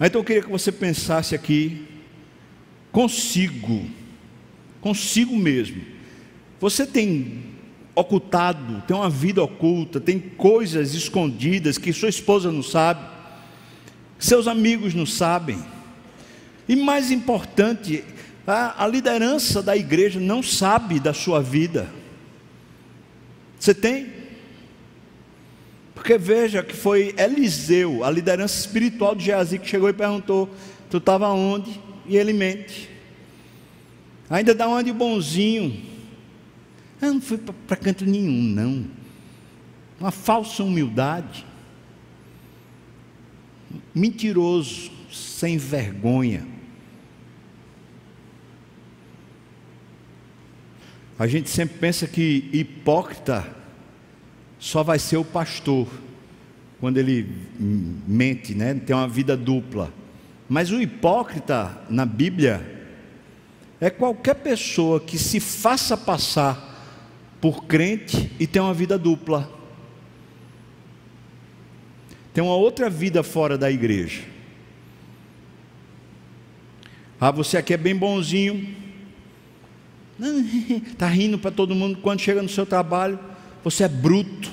[0.00, 1.86] Então eu queria que você pensasse aqui
[2.90, 3.88] consigo,
[4.80, 5.80] consigo mesmo.
[6.58, 7.49] Você tem
[7.94, 13.04] ocultado, tem uma vida oculta, tem coisas escondidas que sua esposa não sabe,
[14.18, 15.58] seus amigos não sabem.
[16.68, 18.04] E mais importante,
[18.46, 21.90] a, a liderança da igreja não sabe da sua vida.
[23.58, 24.20] Você tem?
[25.94, 30.48] Porque veja que foi Eliseu, a liderança espiritual de Geazi, que chegou e perguntou:
[30.88, 31.78] Tu estava onde?
[32.06, 32.88] E ele mente.
[34.30, 35.89] Ainda dá uma de bonzinho.
[37.00, 38.86] Eu não fui para canto nenhum, não.
[39.98, 41.46] Uma falsa humildade.
[43.94, 46.46] Mentiroso, sem vergonha.
[51.18, 53.46] A gente sempre pensa que hipócrita
[54.58, 55.88] só vai ser o pastor
[56.80, 57.26] quando ele
[57.58, 58.74] mente, né?
[58.74, 59.92] Tem uma vida dupla.
[60.48, 62.78] Mas o hipócrita na Bíblia
[63.80, 66.69] é qualquer pessoa que se faça passar
[67.40, 69.50] por crente e tem uma vida dupla.
[72.32, 74.22] Tem uma outra vida fora da igreja.
[77.20, 78.74] Ah, você aqui é bem bonzinho.
[80.92, 81.98] Está rindo para todo mundo.
[81.98, 83.18] Quando chega no seu trabalho,
[83.64, 84.50] você é bruto.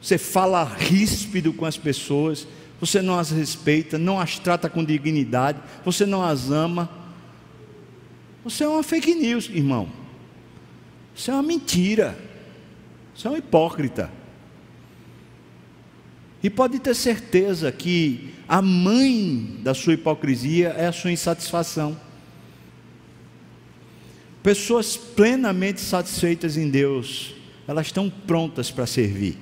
[0.00, 2.46] Você fala ríspido com as pessoas.
[2.80, 5.60] Você não as respeita, não as trata com dignidade.
[5.84, 6.90] Você não as ama.
[8.42, 10.01] Você é uma fake news, irmão.
[11.14, 12.18] Isso é uma mentira.
[13.14, 14.10] Isso é um hipócrita.
[16.42, 21.96] E pode ter certeza que a mãe da sua hipocrisia é a sua insatisfação.
[24.42, 27.32] Pessoas plenamente satisfeitas em Deus,
[27.68, 29.38] elas estão prontas para servir,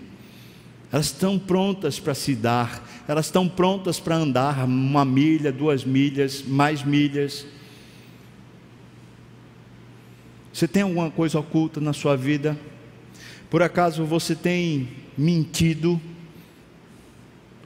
[0.93, 6.43] elas estão prontas para se dar, elas estão prontas para andar uma milha, duas milhas,
[6.43, 7.47] mais milhas
[10.61, 12.55] você tem alguma coisa oculta na sua vida?
[13.49, 15.99] Por acaso você tem mentido,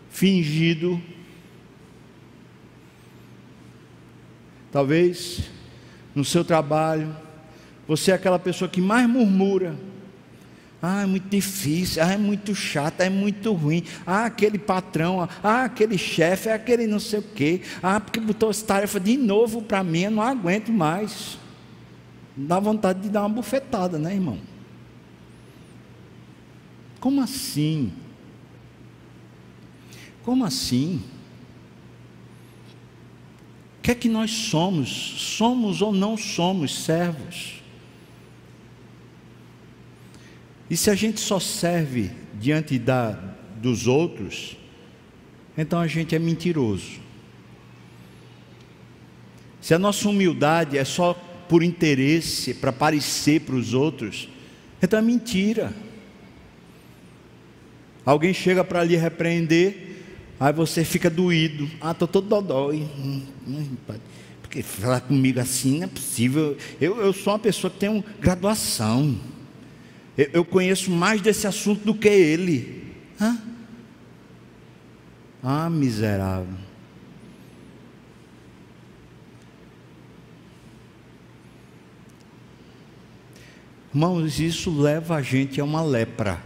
[0.09, 1.03] fingido?
[4.70, 5.40] Talvez
[6.14, 7.16] no seu trabalho,
[7.88, 9.74] você é aquela pessoa que mais murmura.
[10.80, 13.82] Ah, é muito difícil, ah, é muito chato, é muito ruim.
[14.07, 17.61] Ah, aquele patrão, ah, aquele chefe, é aquele não sei o quê.
[17.82, 21.42] Ah, porque botou essa tarefa de novo para mim, eu não aguento mais.
[22.37, 24.39] Dá vontade de dar uma bufetada, né, irmão?
[26.99, 27.93] Como assim?
[30.24, 31.03] Como assim?
[33.78, 34.89] O que é que nós somos?
[34.89, 37.62] Somos ou não somos servos?
[40.68, 42.11] E se a gente só serve
[42.41, 43.12] diante da,
[43.57, 44.57] dos outros,
[45.57, 46.99] então a gente é mentiroso.
[49.61, 51.14] Se a nossa humildade é só
[51.49, 54.28] por interesse, para parecer para os outros,
[54.82, 55.72] então é mentira.
[58.05, 59.97] Alguém chega para lhe repreender,
[60.38, 61.70] aí você fica doído.
[61.80, 62.86] Ah, estou todo dodói.
[62.99, 63.76] Hum, hum,
[64.42, 66.57] porque falar comigo assim não é possível.
[66.80, 69.18] Eu, eu sou uma pessoa que tem graduação.
[70.18, 72.84] Eu, eu conheço mais desse assunto do que ele.
[73.20, 73.38] Hã?
[75.42, 76.64] Ah, miserável.
[83.95, 86.42] Irmãos, isso leva a gente a uma lepra.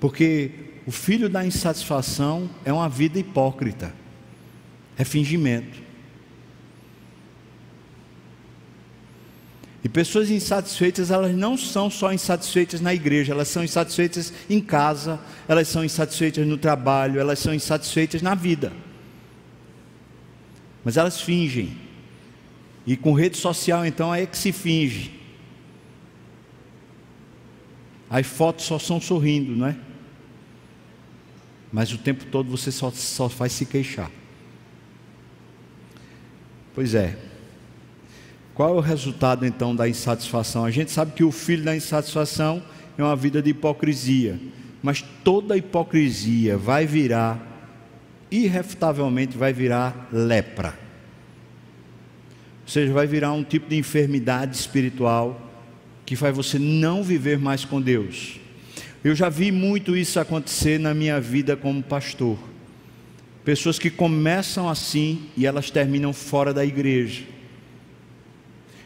[0.00, 0.50] Porque
[0.86, 3.92] o filho da insatisfação é uma vida hipócrita,
[4.96, 5.86] é fingimento.
[9.84, 15.20] E pessoas insatisfeitas, elas não são só insatisfeitas na igreja, elas são insatisfeitas em casa,
[15.46, 18.72] elas são insatisfeitas no trabalho, elas são insatisfeitas na vida.
[20.82, 21.76] Mas elas fingem.
[22.86, 25.17] E com rede social, então, é que se finge.
[28.10, 29.76] As fotos só são sorrindo, não é?
[31.72, 34.10] Mas o tempo todo você só, só faz se queixar.
[36.74, 37.18] Pois é.
[38.54, 40.64] Qual é o resultado então da insatisfação?
[40.64, 42.62] A gente sabe que o filho da insatisfação
[42.96, 44.40] é uma vida de hipocrisia.
[44.82, 47.40] Mas toda hipocrisia vai virar,
[48.30, 50.78] irrefutavelmente, vai virar lepra.
[52.62, 55.47] Ou seja, vai virar um tipo de enfermidade espiritual
[56.08, 58.40] que faz você não viver mais com Deus.
[59.04, 62.38] Eu já vi muito isso acontecer na minha vida como pastor.
[63.44, 67.24] Pessoas que começam assim e elas terminam fora da igreja.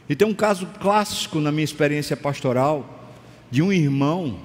[0.09, 3.15] E tem um caso clássico na minha experiência pastoral
[3.53, 4.41] de um irmão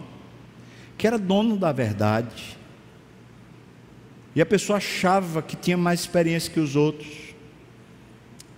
[1.00, 2.60] que era dono da verdade.
[4.36, 7.10] E a pessoa achava que tinha mais experiência que os outros.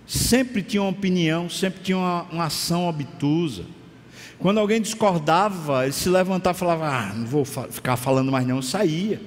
[0.06, 3.79] Sempre tinha uma opinião, sempre tinha uma, uma ação obtusa
[4.40, 8.62] quando alguém discordava, ele se levantava e falava: Ah, não vou ficar falando mais, não.
[8.62, 9.20] Saía.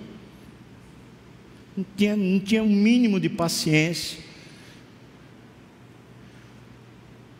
[1.77, 4.19] Não tinha, não tinha um mínimo de paciência.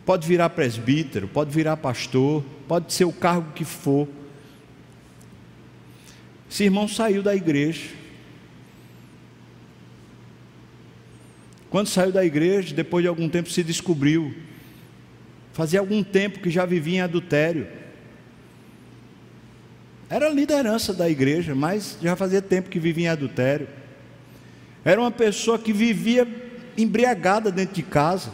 [0.06, 4.06] Pode virar presbítero, pode virar pastor, pode ser o cargo que for.
[6.48, 7.90] Esse irmão saiu da igreja.
[11.70, 14.32] Quando saiu da igreja, depois de algum tempo se descobriu
[15.54, 17.68] Fazia algum tempo que já vivia em adultério.
[20.10, 23.68] Era liderança da igreja, mas já fazia tempo que vivia em adultério.
[24.84, 26.26] Era uma pessoa que vivia
[26.76, 28.32] embriagada dentro de casa.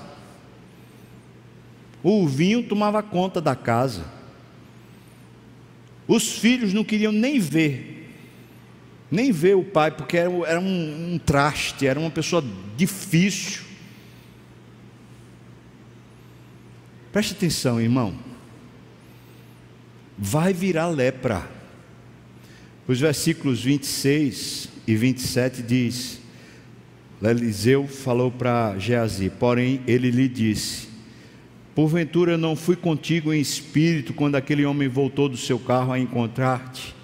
[2.03, 4.03] O vinho tomava conta da casa.
[6.09, 8.09] Os filhos não queriam nem ver,
[9.11, 12.43] nem ver o pai, porque era, era um, um traste, era uma pessoa
[12.79, 13.70] difícil.
[17.13, 18.15] Preste atenção, irmão.
[20.17, 21.49] Vai virar lepra.
[22.87, 26.21] Os versículos 26 e 27 diz:
[27.23, 30.89] Eliseu falou para Geazi, porém ele lhe disse:
[31.75, 36.95] Porventura não fui contigo em espírito quando aquele homem voltou do seu carro a encontrar-te?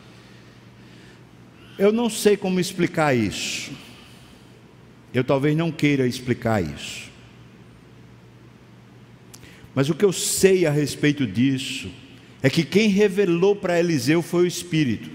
[1.78, 3.70] Eu não sei como explicar isso.
[5.12, 7.05] Eu talvez não queira explicar isso.
[9.76, 11.90] Mas o que eu sei a respeito disso
[12.42, 15.10] é que quem revelou para Eliseu foi o Espírito.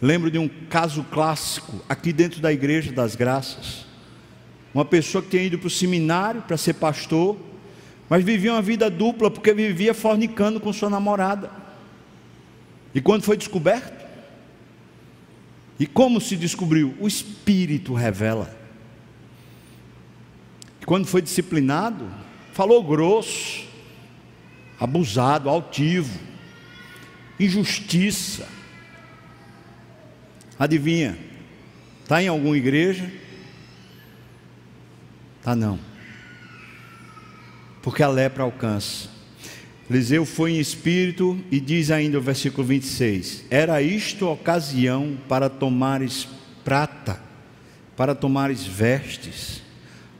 [0.00, 3.84] Lembro de um caso clássico aqui dentro da Igreja das Graças.
[4.72, 7.36] Uma pessoa que tinha ido para o seminário para ser pastor,
[8.08, 11.50] mas vivia uma vida dupla porque vivia fornicando com sua namorada.
[12.94, 14.02] E quando foi descoberto?
[15.78, 16.94] E como se descobriu?
[16.98, 18.61] O Espírito revela.
[20.82, 22.04] E quando foi disciplinado,
[22.52, 23.64] falou grosso,
[24.80, 26.18] abusado, altivo,
[27.38, 28.48] injustiça.
[30.58, 31.16] Adivinha?
[32.02, 33.08] Está em alguma igreja?
[35.38, 35.78] Está não.
[37.80, 39.08] Porque a lepra alcança.
[39.88, 46.26] Eliseu foi em espírito e diz ainda o versículo 26: Era isto ocasião para tomares
[46.64, 47.20] prata,
[47.96, 49.61] para tomares vestes,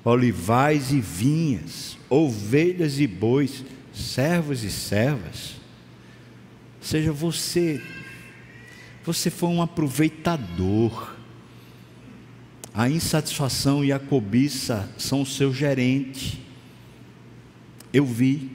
[0.04, 5.56] olivais e vinhas, ovelhas e bois, servos e servas.
[6.80, 7.80] Seja você,
[9.04, 11.14] Você foi um aproveitador.
[12.74, 16.40] A insatisfação e a cobiça são o seu gerente.
[17.92, 18.50] Eu vi.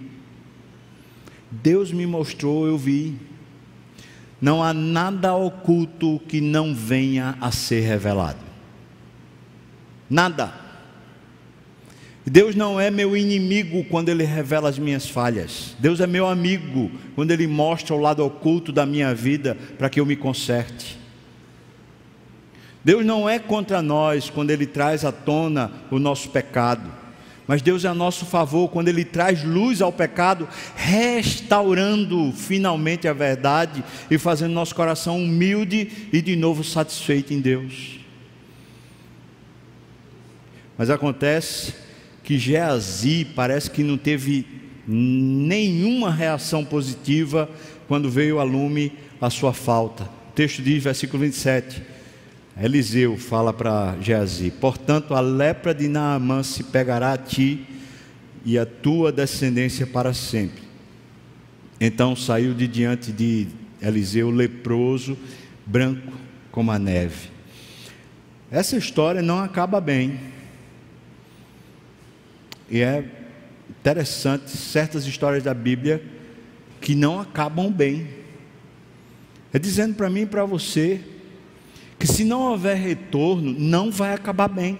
[1.52, 3.20] Deus me mostrou, eu vi.
[4.40, 8.44] Não há nada oculto que não venha a ser revelado.
[10.10, 10.67] Nada.
[12.30, 15.78] Deus não é meu inimigo quando Ele revela as minhas falhas.
[15.80, 19.98] Deus é meu amigo quando Ele mostra o lado oculto da minha vida para que
[19.98, 20.98] eu me conserte.
[22.84, 26.92] Deus não é contra nós quando Ele traz à tona o nosso pecado.
[27.48, 33.14] Mas Deus é a nosso favor quando Ele traz luz ao pecado, restaurando finalmente a
[33.14, 38.02] verdade e fazendo nosso coração humilde e de novo satisfeito em Deus.
[40.78, 41.87] Mas acontece
[42.28, 44.46] que Geazi parece que não teve
[44.86, 47.50] nenhuma reação positiva
[47.88, 50.04] quando veio a lume a sua falta.
[50.04, 51.82] O texto diz, versículo 27.
[52.62, 57.66] Eliseu fala para Geazi: Portanto, a lepra de Naamã se pegará a ti
[58.44, 60.64] e a tua descendência para sempre.
[61.80, 63.48] Então saiu de diante de
[63.82, 65.18] Eliseu leproso,
[65.66, 66.12] branco
[66.52, 67.30] como a neve.
[68.52, 70.36] Essa história não acaba bem.
[72.70, 73.04] E é
[73.70, 76.04] interessante certas histórias da Bíblia
[76.82, 78.08] que não acabam bem.
[79.54, 81.02] É dizendo para mim e para você
[81.98, 84.80] que se não houver retorno, não vai acabar bem.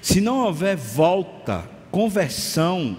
[0.00, 2.98] Se não houver volta, conversão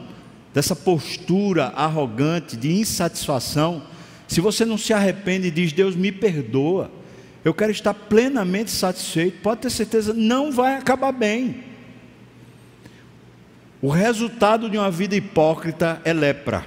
[0.54, 3.84] dessa postura arrogante de insatisfação,
[4.28, 6.92] se você não se arrepende e diz: Deus me perdoa,
[7.44, 11.69] eu quero estar plenamente satisfeito, pode ter certeza, não vai acabar bem.
[13.82, 16.66] O resultado de uma vida hipócrita é lepra.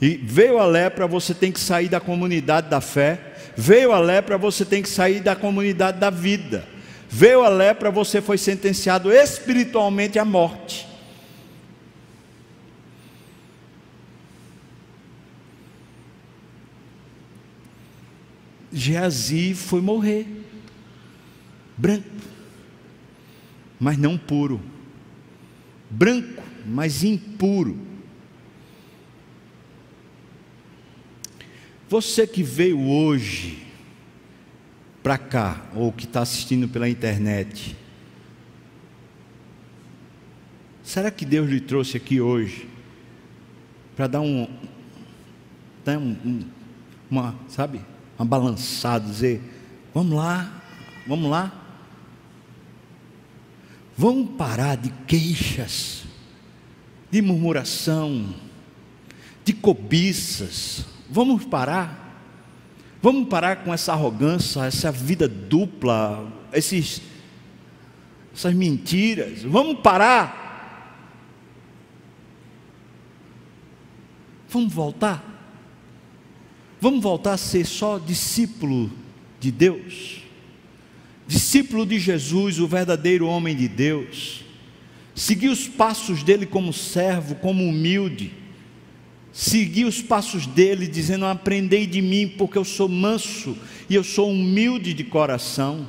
[0.00, 3.34] E veio a lepra, você tem que sair da comunidade da fé.
[3.56, 6.66] Veio a lepra, você tem que sair da comunidade da vida.
[7.08, 10.86] Veio a lepra, você foi sentenciado espiritualmente à morte.
[18.72, 20.26] Geazi foi morrer,
[21.78, 22.04] branco,
[23.80, 24.75] mas não puro
[25.90, 27.78] branco, mas impuro.
[31.88, 33.64] Você que veio hoje
[35.02, 37.76] para cá, ou que está assistindo pela internet,
[40.82, 42.68] será que Deus lhe trouxe aqui hoje
[43.94, 44.48] para dar um,
[45.84, 46.44] dar um, um,
[47.08, 47.80] uma, sabe,
[48.18, 49.40] uma balançada, dizer,
[49.94, 50.60] vamos lá,
[51.06, 51.65] vamos lá,
[53.96, 56.04] Vamos parar de queixas,
[57.10, 58.34] de murmuração,
[59.42, 60.84] de cobiças.
[61.08, 62.04] Vamos parar.
[63.00, 67.00] Vamos parar com essa arrogância, essa vida dupla, esses,
[68.34, 69.42] essas mentiras.
[69.44, 70.44] Vamos parar.
[74.50, 75.24] Vamos voltar.
[76.80, 78.90] Vamos voltar a ser só discípulo
[79.40, 80.25] de Deus
[81.26, 84.44] discípulo de Jesus, o verdadeiro homem de Deus,
[85.14, 88.32] seguir os passos dele como servo, como humilde,
[89.32, 93.56] seguir os passos dele, dizendo: Aprendei de mim, porque eu sou manso
[93.88, 95.88] e eu sou humilde de coração.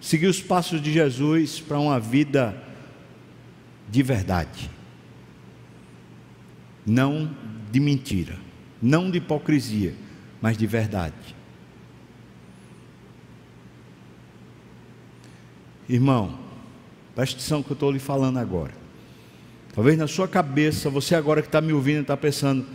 [0.00, 2.60] Seguir os passos de Jesus para uma vida
[3.88, 4.68] de verdade,
[6.84, 7.30] não
[7.70, 8.36] de mentira,
[8.80, 9.94] não de hipocrisia,
[10.40, 11.41] mas de verdade.
[15.88, 16.38] Irmão,
[17.14, 18.72] preste atenção que eu estou lhe falando agora.
[19.74, 22.66] Talvez na sua cabeça, você agora que está me ouvindo está pensando,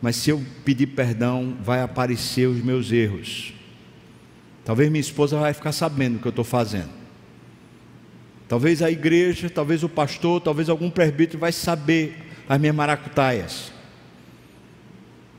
[0.00, 3.52] mas se eu pedir perdão, vai aparecer os meus erros.
[4.64, 6.90] Talvez minha esposa vai ficar sabendo o que eu estou fazendo.
[8.48, 12.16] Talvez a igreja, talvez o pastor, talvez algum presbítero vai saber
[12.48, 13.72] as minhas maracutaias.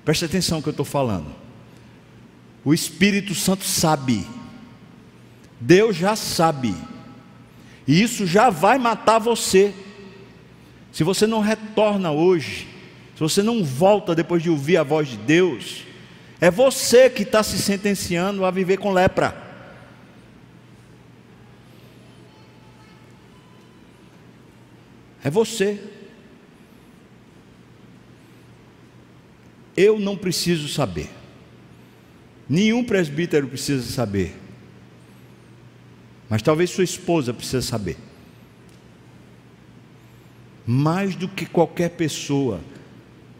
[0.03, 1.27] Preste atenção no que eu estou falando.
[2.63, 4.25] O Espírito Santo sabe.
[5.59, 6.75] Deus já sabe.
[7.87, 9.73] E isso já vai matar você.
[10.91, 12.67] Se você não retorna hoje,
[13.15, 15.83] se você não volta depois de ouvir a voz de Deus,
[16.41, 19.45] é você que está se sentenciando a viver com lepra.
[25.23, 25.79] É você.
[29.75, 31.09] Eu não preciso saber.
[32.49, 34.46] Nenhum presbítero precisa saber.
[36.29, 37.97] Mas talvez sua esposa precise saber.
[40.65, 42.59] Mais do que qualquer pessoa,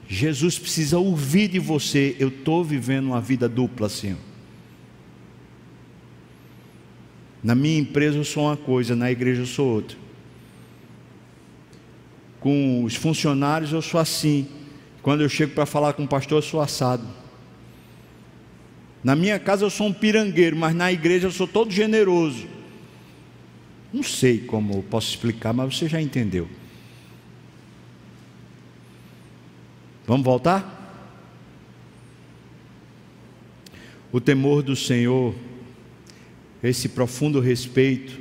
[0.07, 4.17] Jesus precisa ouvir de você: eu estou vivendo uma vida dupla, Senhor.
[7.43, 9.97] Na minha empresa eu sou uma coisa, na igreja eu sou outra.
[12.39, 14.47] Com os funcionários eu sou assim.
[15.01, 17.05] Quando eu chego para falar com o pastor, eu sou assado.
[19.03, 22.56] Na minha casa eu sou um pirangueiro, mas na igreja eu sou todo generoso.
[23.97, 26.47] Não sei como posso explicar, mas você já entendeu.
[30.05, 30.75] Vamos voltar?
[34.11, 35.33] O temor do Senhor,
[36.61, 38.19] esse profundo respeito,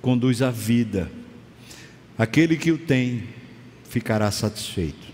[0.00, 1.08] conduz à vida.
[2.18, 3.22] Aquele que o tem
[3.88, 5.06] ficará satisfeito,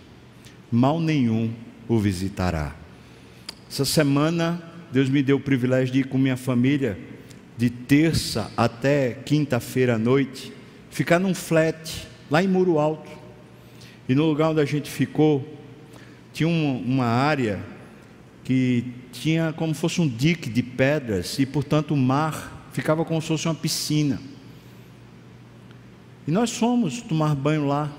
[0.72, 1.52] mal nenhum
[1.86, 2.74] o visitará.
[3.70, 6.98] Essa semana, Deus me deu o privilégio de ir com minha família,
[7.58, 10.52] de terça até quinta-feira à noite,
[10.90, 13.10] ficar num flat, lá em Muro Alto.
[14.08, 15.58] E no lugar onde a gente ficou,
[16.32, 17.60] tinha uma, uma área
[18.44, 23.26] que tinha como fosse um dique de pedras e, portanto, o mar ficava como se
[23.26, 24.20] fosse uma piscina.
[26.28, 27.90] E nós fomos tomar banho lá.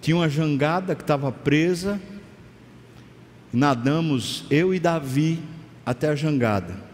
[0.00, 2.00] Tinha uma jangada que estava presa.
[3.52, 5.40] Nadamos eu e Davi
[5.84, 6.89] até a jangada.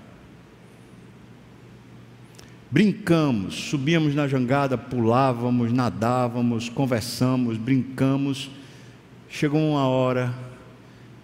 [2.70, 8.50] Brincamos, subíamos na jangada, pulávamos, nadávamos, conversamos, brincamos.
[9.28, 10.34] Chegou uma hora,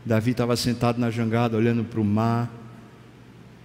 [0.05, 2.51] Davi estava sentado na jangada, olhando para o mar,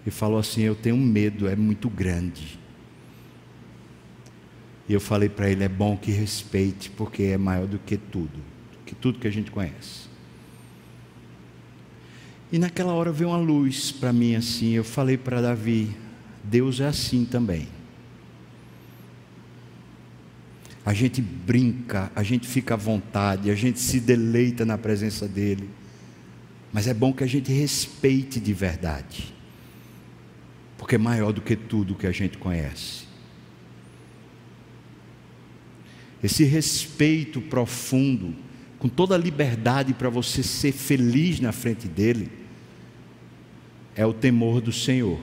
[0.05, 2.57] e falou assim: Eu tenho medo, é muito grande.
[4.89, 8.39] E eu falei para ele: É bom que respeite, porque é maior do que tudo,
[8.71, 10.07] do que tudo que a gente conhece.
[12.51, 14.71] E naquela hora veio uma luz para mim assim.
[14.71, 15.95] Eu falei para Davi:
[16.50, 17.68] Deus é assim também.
[20.88, 25.70] a gente brinca, a gente fica à vontade, a gente se deleita na presença dEle.
[26.72, 29.36] Mas é bom que a gente respeite de verdade,
[30.78, 33.04] porque é maior do que tudo que a gente conhece.
[36.24, 38.34] Esse respeito profundo,
[38.80, 42.32] com toda a liberdade para você ser feliz na frente dEle,
[43.93, 45.20] é o temor do Senhor,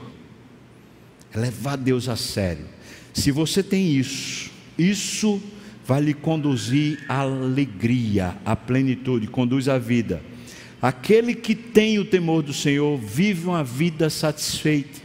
[1.35, 2.65] é levar Deus a sério.
[3.13, 5.41] Se você tem isso, isso
[5.85, 10.21] vai lhe conduzir à alegria, à plenitude, conduz à vida.
[10.81, 15.01] Aquele que tem o temor do Senhor vive uma vida satisfeita.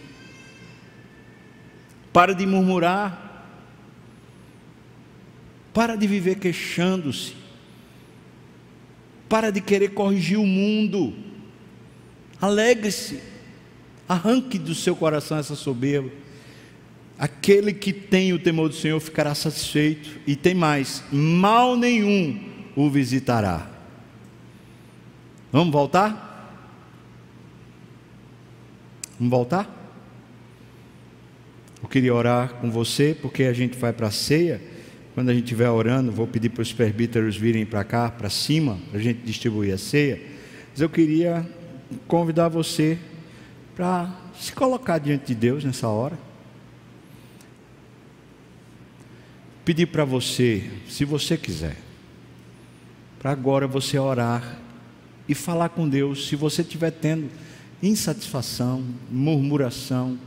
[2.13, 3.29] Para de murmurar,
[5.73, 7.35] para de viver queixando-se,
[9.29, 11.15] para de querer corrigir o mundo.
[12.41, 13.21] Alegre-se,
[14.09, 16.11] arranque do seu coração essa soberba
[17.21, 22.41] Aquele que tem o temor do Senhor ficará satisfeito, e tem mais: mal nenhum
[22.75, 23.71] o visitará.
[25.53, 26.57] Vamos voltar?
[29.19, 29.77] Vamos voltar?
[31.83, 34.59] Eu queria orar com você, porque a gente vai para a ceia.
[35.15, 38.79] Quando a gente estiver orando, vou pedir para os presbíteros virem para cá, para cima,
[38.91, 40.23] para a gente distribuir a ceia.
[40.71, 41.47] Mas eu queria
[42.09, 42.97] convidar você
[43.77, 46.30] para se colocar diante de Deus nessa hora.
[49.71, 51.77] Pedir para você, se você quiser,
[53.21, 54.59] para agora você orar
[55.29, 57.31] e falar com Deus, se você estiver tendo
[57.81, 60.19] insatisfação, murmuração,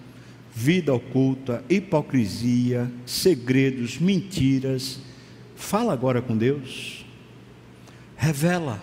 [0.55, 5.01] vida oculta, hipocrisia, segredos, mentiras,
[5.57, 7.05] fala agora com Deus,
[8.15, 8.81] revela,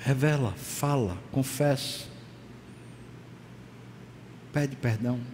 [0.00, 2.06] revela, fala, confessa,
[4.52, 5.33] pede perdão.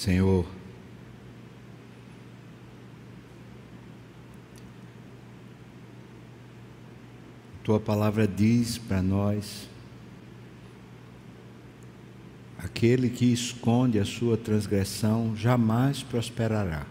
[0.00, 0.46] Senhor,
[7.62, 9.68] tua palavra diz para nós:
[12.56, 16.86] aquele que esconde a sua transgressão jamais prosperará,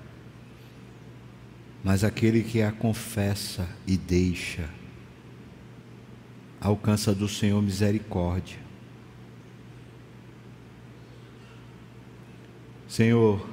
[1.84, 4.70] mas aquele que a confessa e deixa
[6.62, 8.68] alcança do Senhor misericórdia.
[12.90, 13.48] Senhor,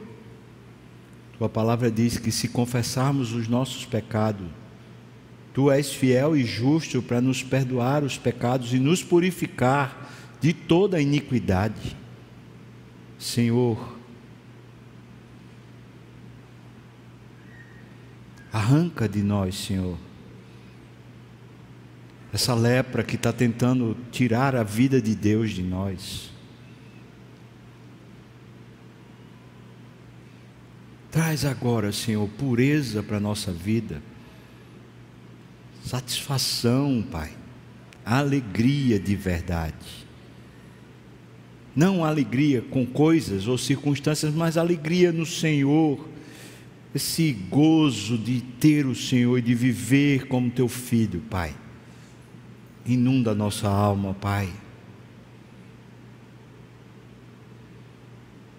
[1.36, 4.48] tua palavra diz que se confessarmos os nossos pecados,
[5.52, 10.10] tu és fiel e justo para nos perdoar os pecados e nos purificar
[10.40, 11.94] de toda iniquidade.
[13.18, 13.94] Senhor,
[18.50, 19.98] arranca de nós, Senhor,
[22.32, 26.35] essa lepra que está tentando tirar a vida de Deus de nós.
[31.16, 34.02] Traz agora, Senhor, pureza para a nossa vida,
[35.82, 37.30] satisfação, Pai,
[38.04, 40.06] alegria de verdade.
[41.74, 46.06] Não alegria com coisas ou circunstâncias, mas alegria no Senhor,
[46.94, 51.56] esse gozo de ter o Senhor e de viver como teu filho, Pai.
[52.84, 54.52] Inunda a nossa alma, Pai.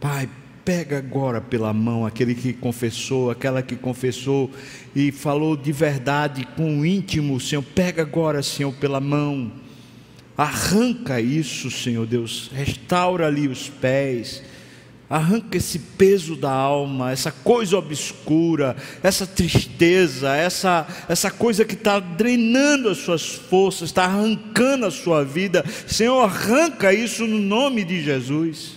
[0.01, 0.27] Pai,
[0.67, 4.51] pega agora pela mão aquele que confessou, aquela que confessou
[4.93, 7.63] e falou de verdade com o íntimo, Senhor.
[7.63, 9.49] Pega agora, Senhor, pela mão.
[10.37, 12.51] Arranca isso, Senhor Deus.
[12.53, 14.43] Restaura ali os pés.
[15.09, 21.97] Arranca esse peso da alma, essa coisa obscura, essa tristeza, essa, essa coisa que está
[21.97, 25.63] drenando as suas forças, está arrancando a sua vida.
[25.87, 28.76] Senhor, arranca isso no nome de Jesus.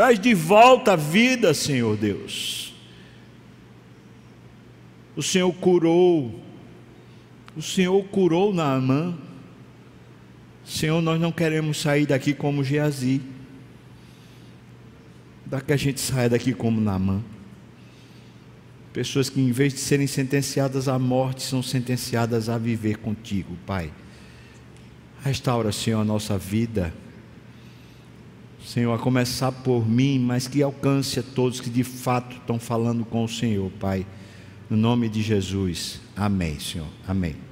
[0.00, 2.72] Traz de volta a vida, Senhor Deus.
[5.14, 6.40] O Senhor curou,
[7.54, 9.14] o Senhor curou Naamã.
[10.64, 13.20] Senhor, nós não queremos sair daqui como Geazi.
[15.44, 17.22] Dá que a gente saia daqui como Naamã.
[18.94, 23.92] Pessoas que, em vez de serem sentenciadas à morte, são sentenciadas a viver contigo, Pai.
[25.22, 26.90] Restaura, Senhor, a nossa vida.
[28.72, 33.04] Senhor, a começar por mim, mas que alcance a todos que de fato estão falando
[33.04, 34.06] com o Senhor, Pai.
[34.70, 36.00] No nome de Jesus.
[36.14, 36.86] Amém, Senhor.
[37.04, 37.49] Amém.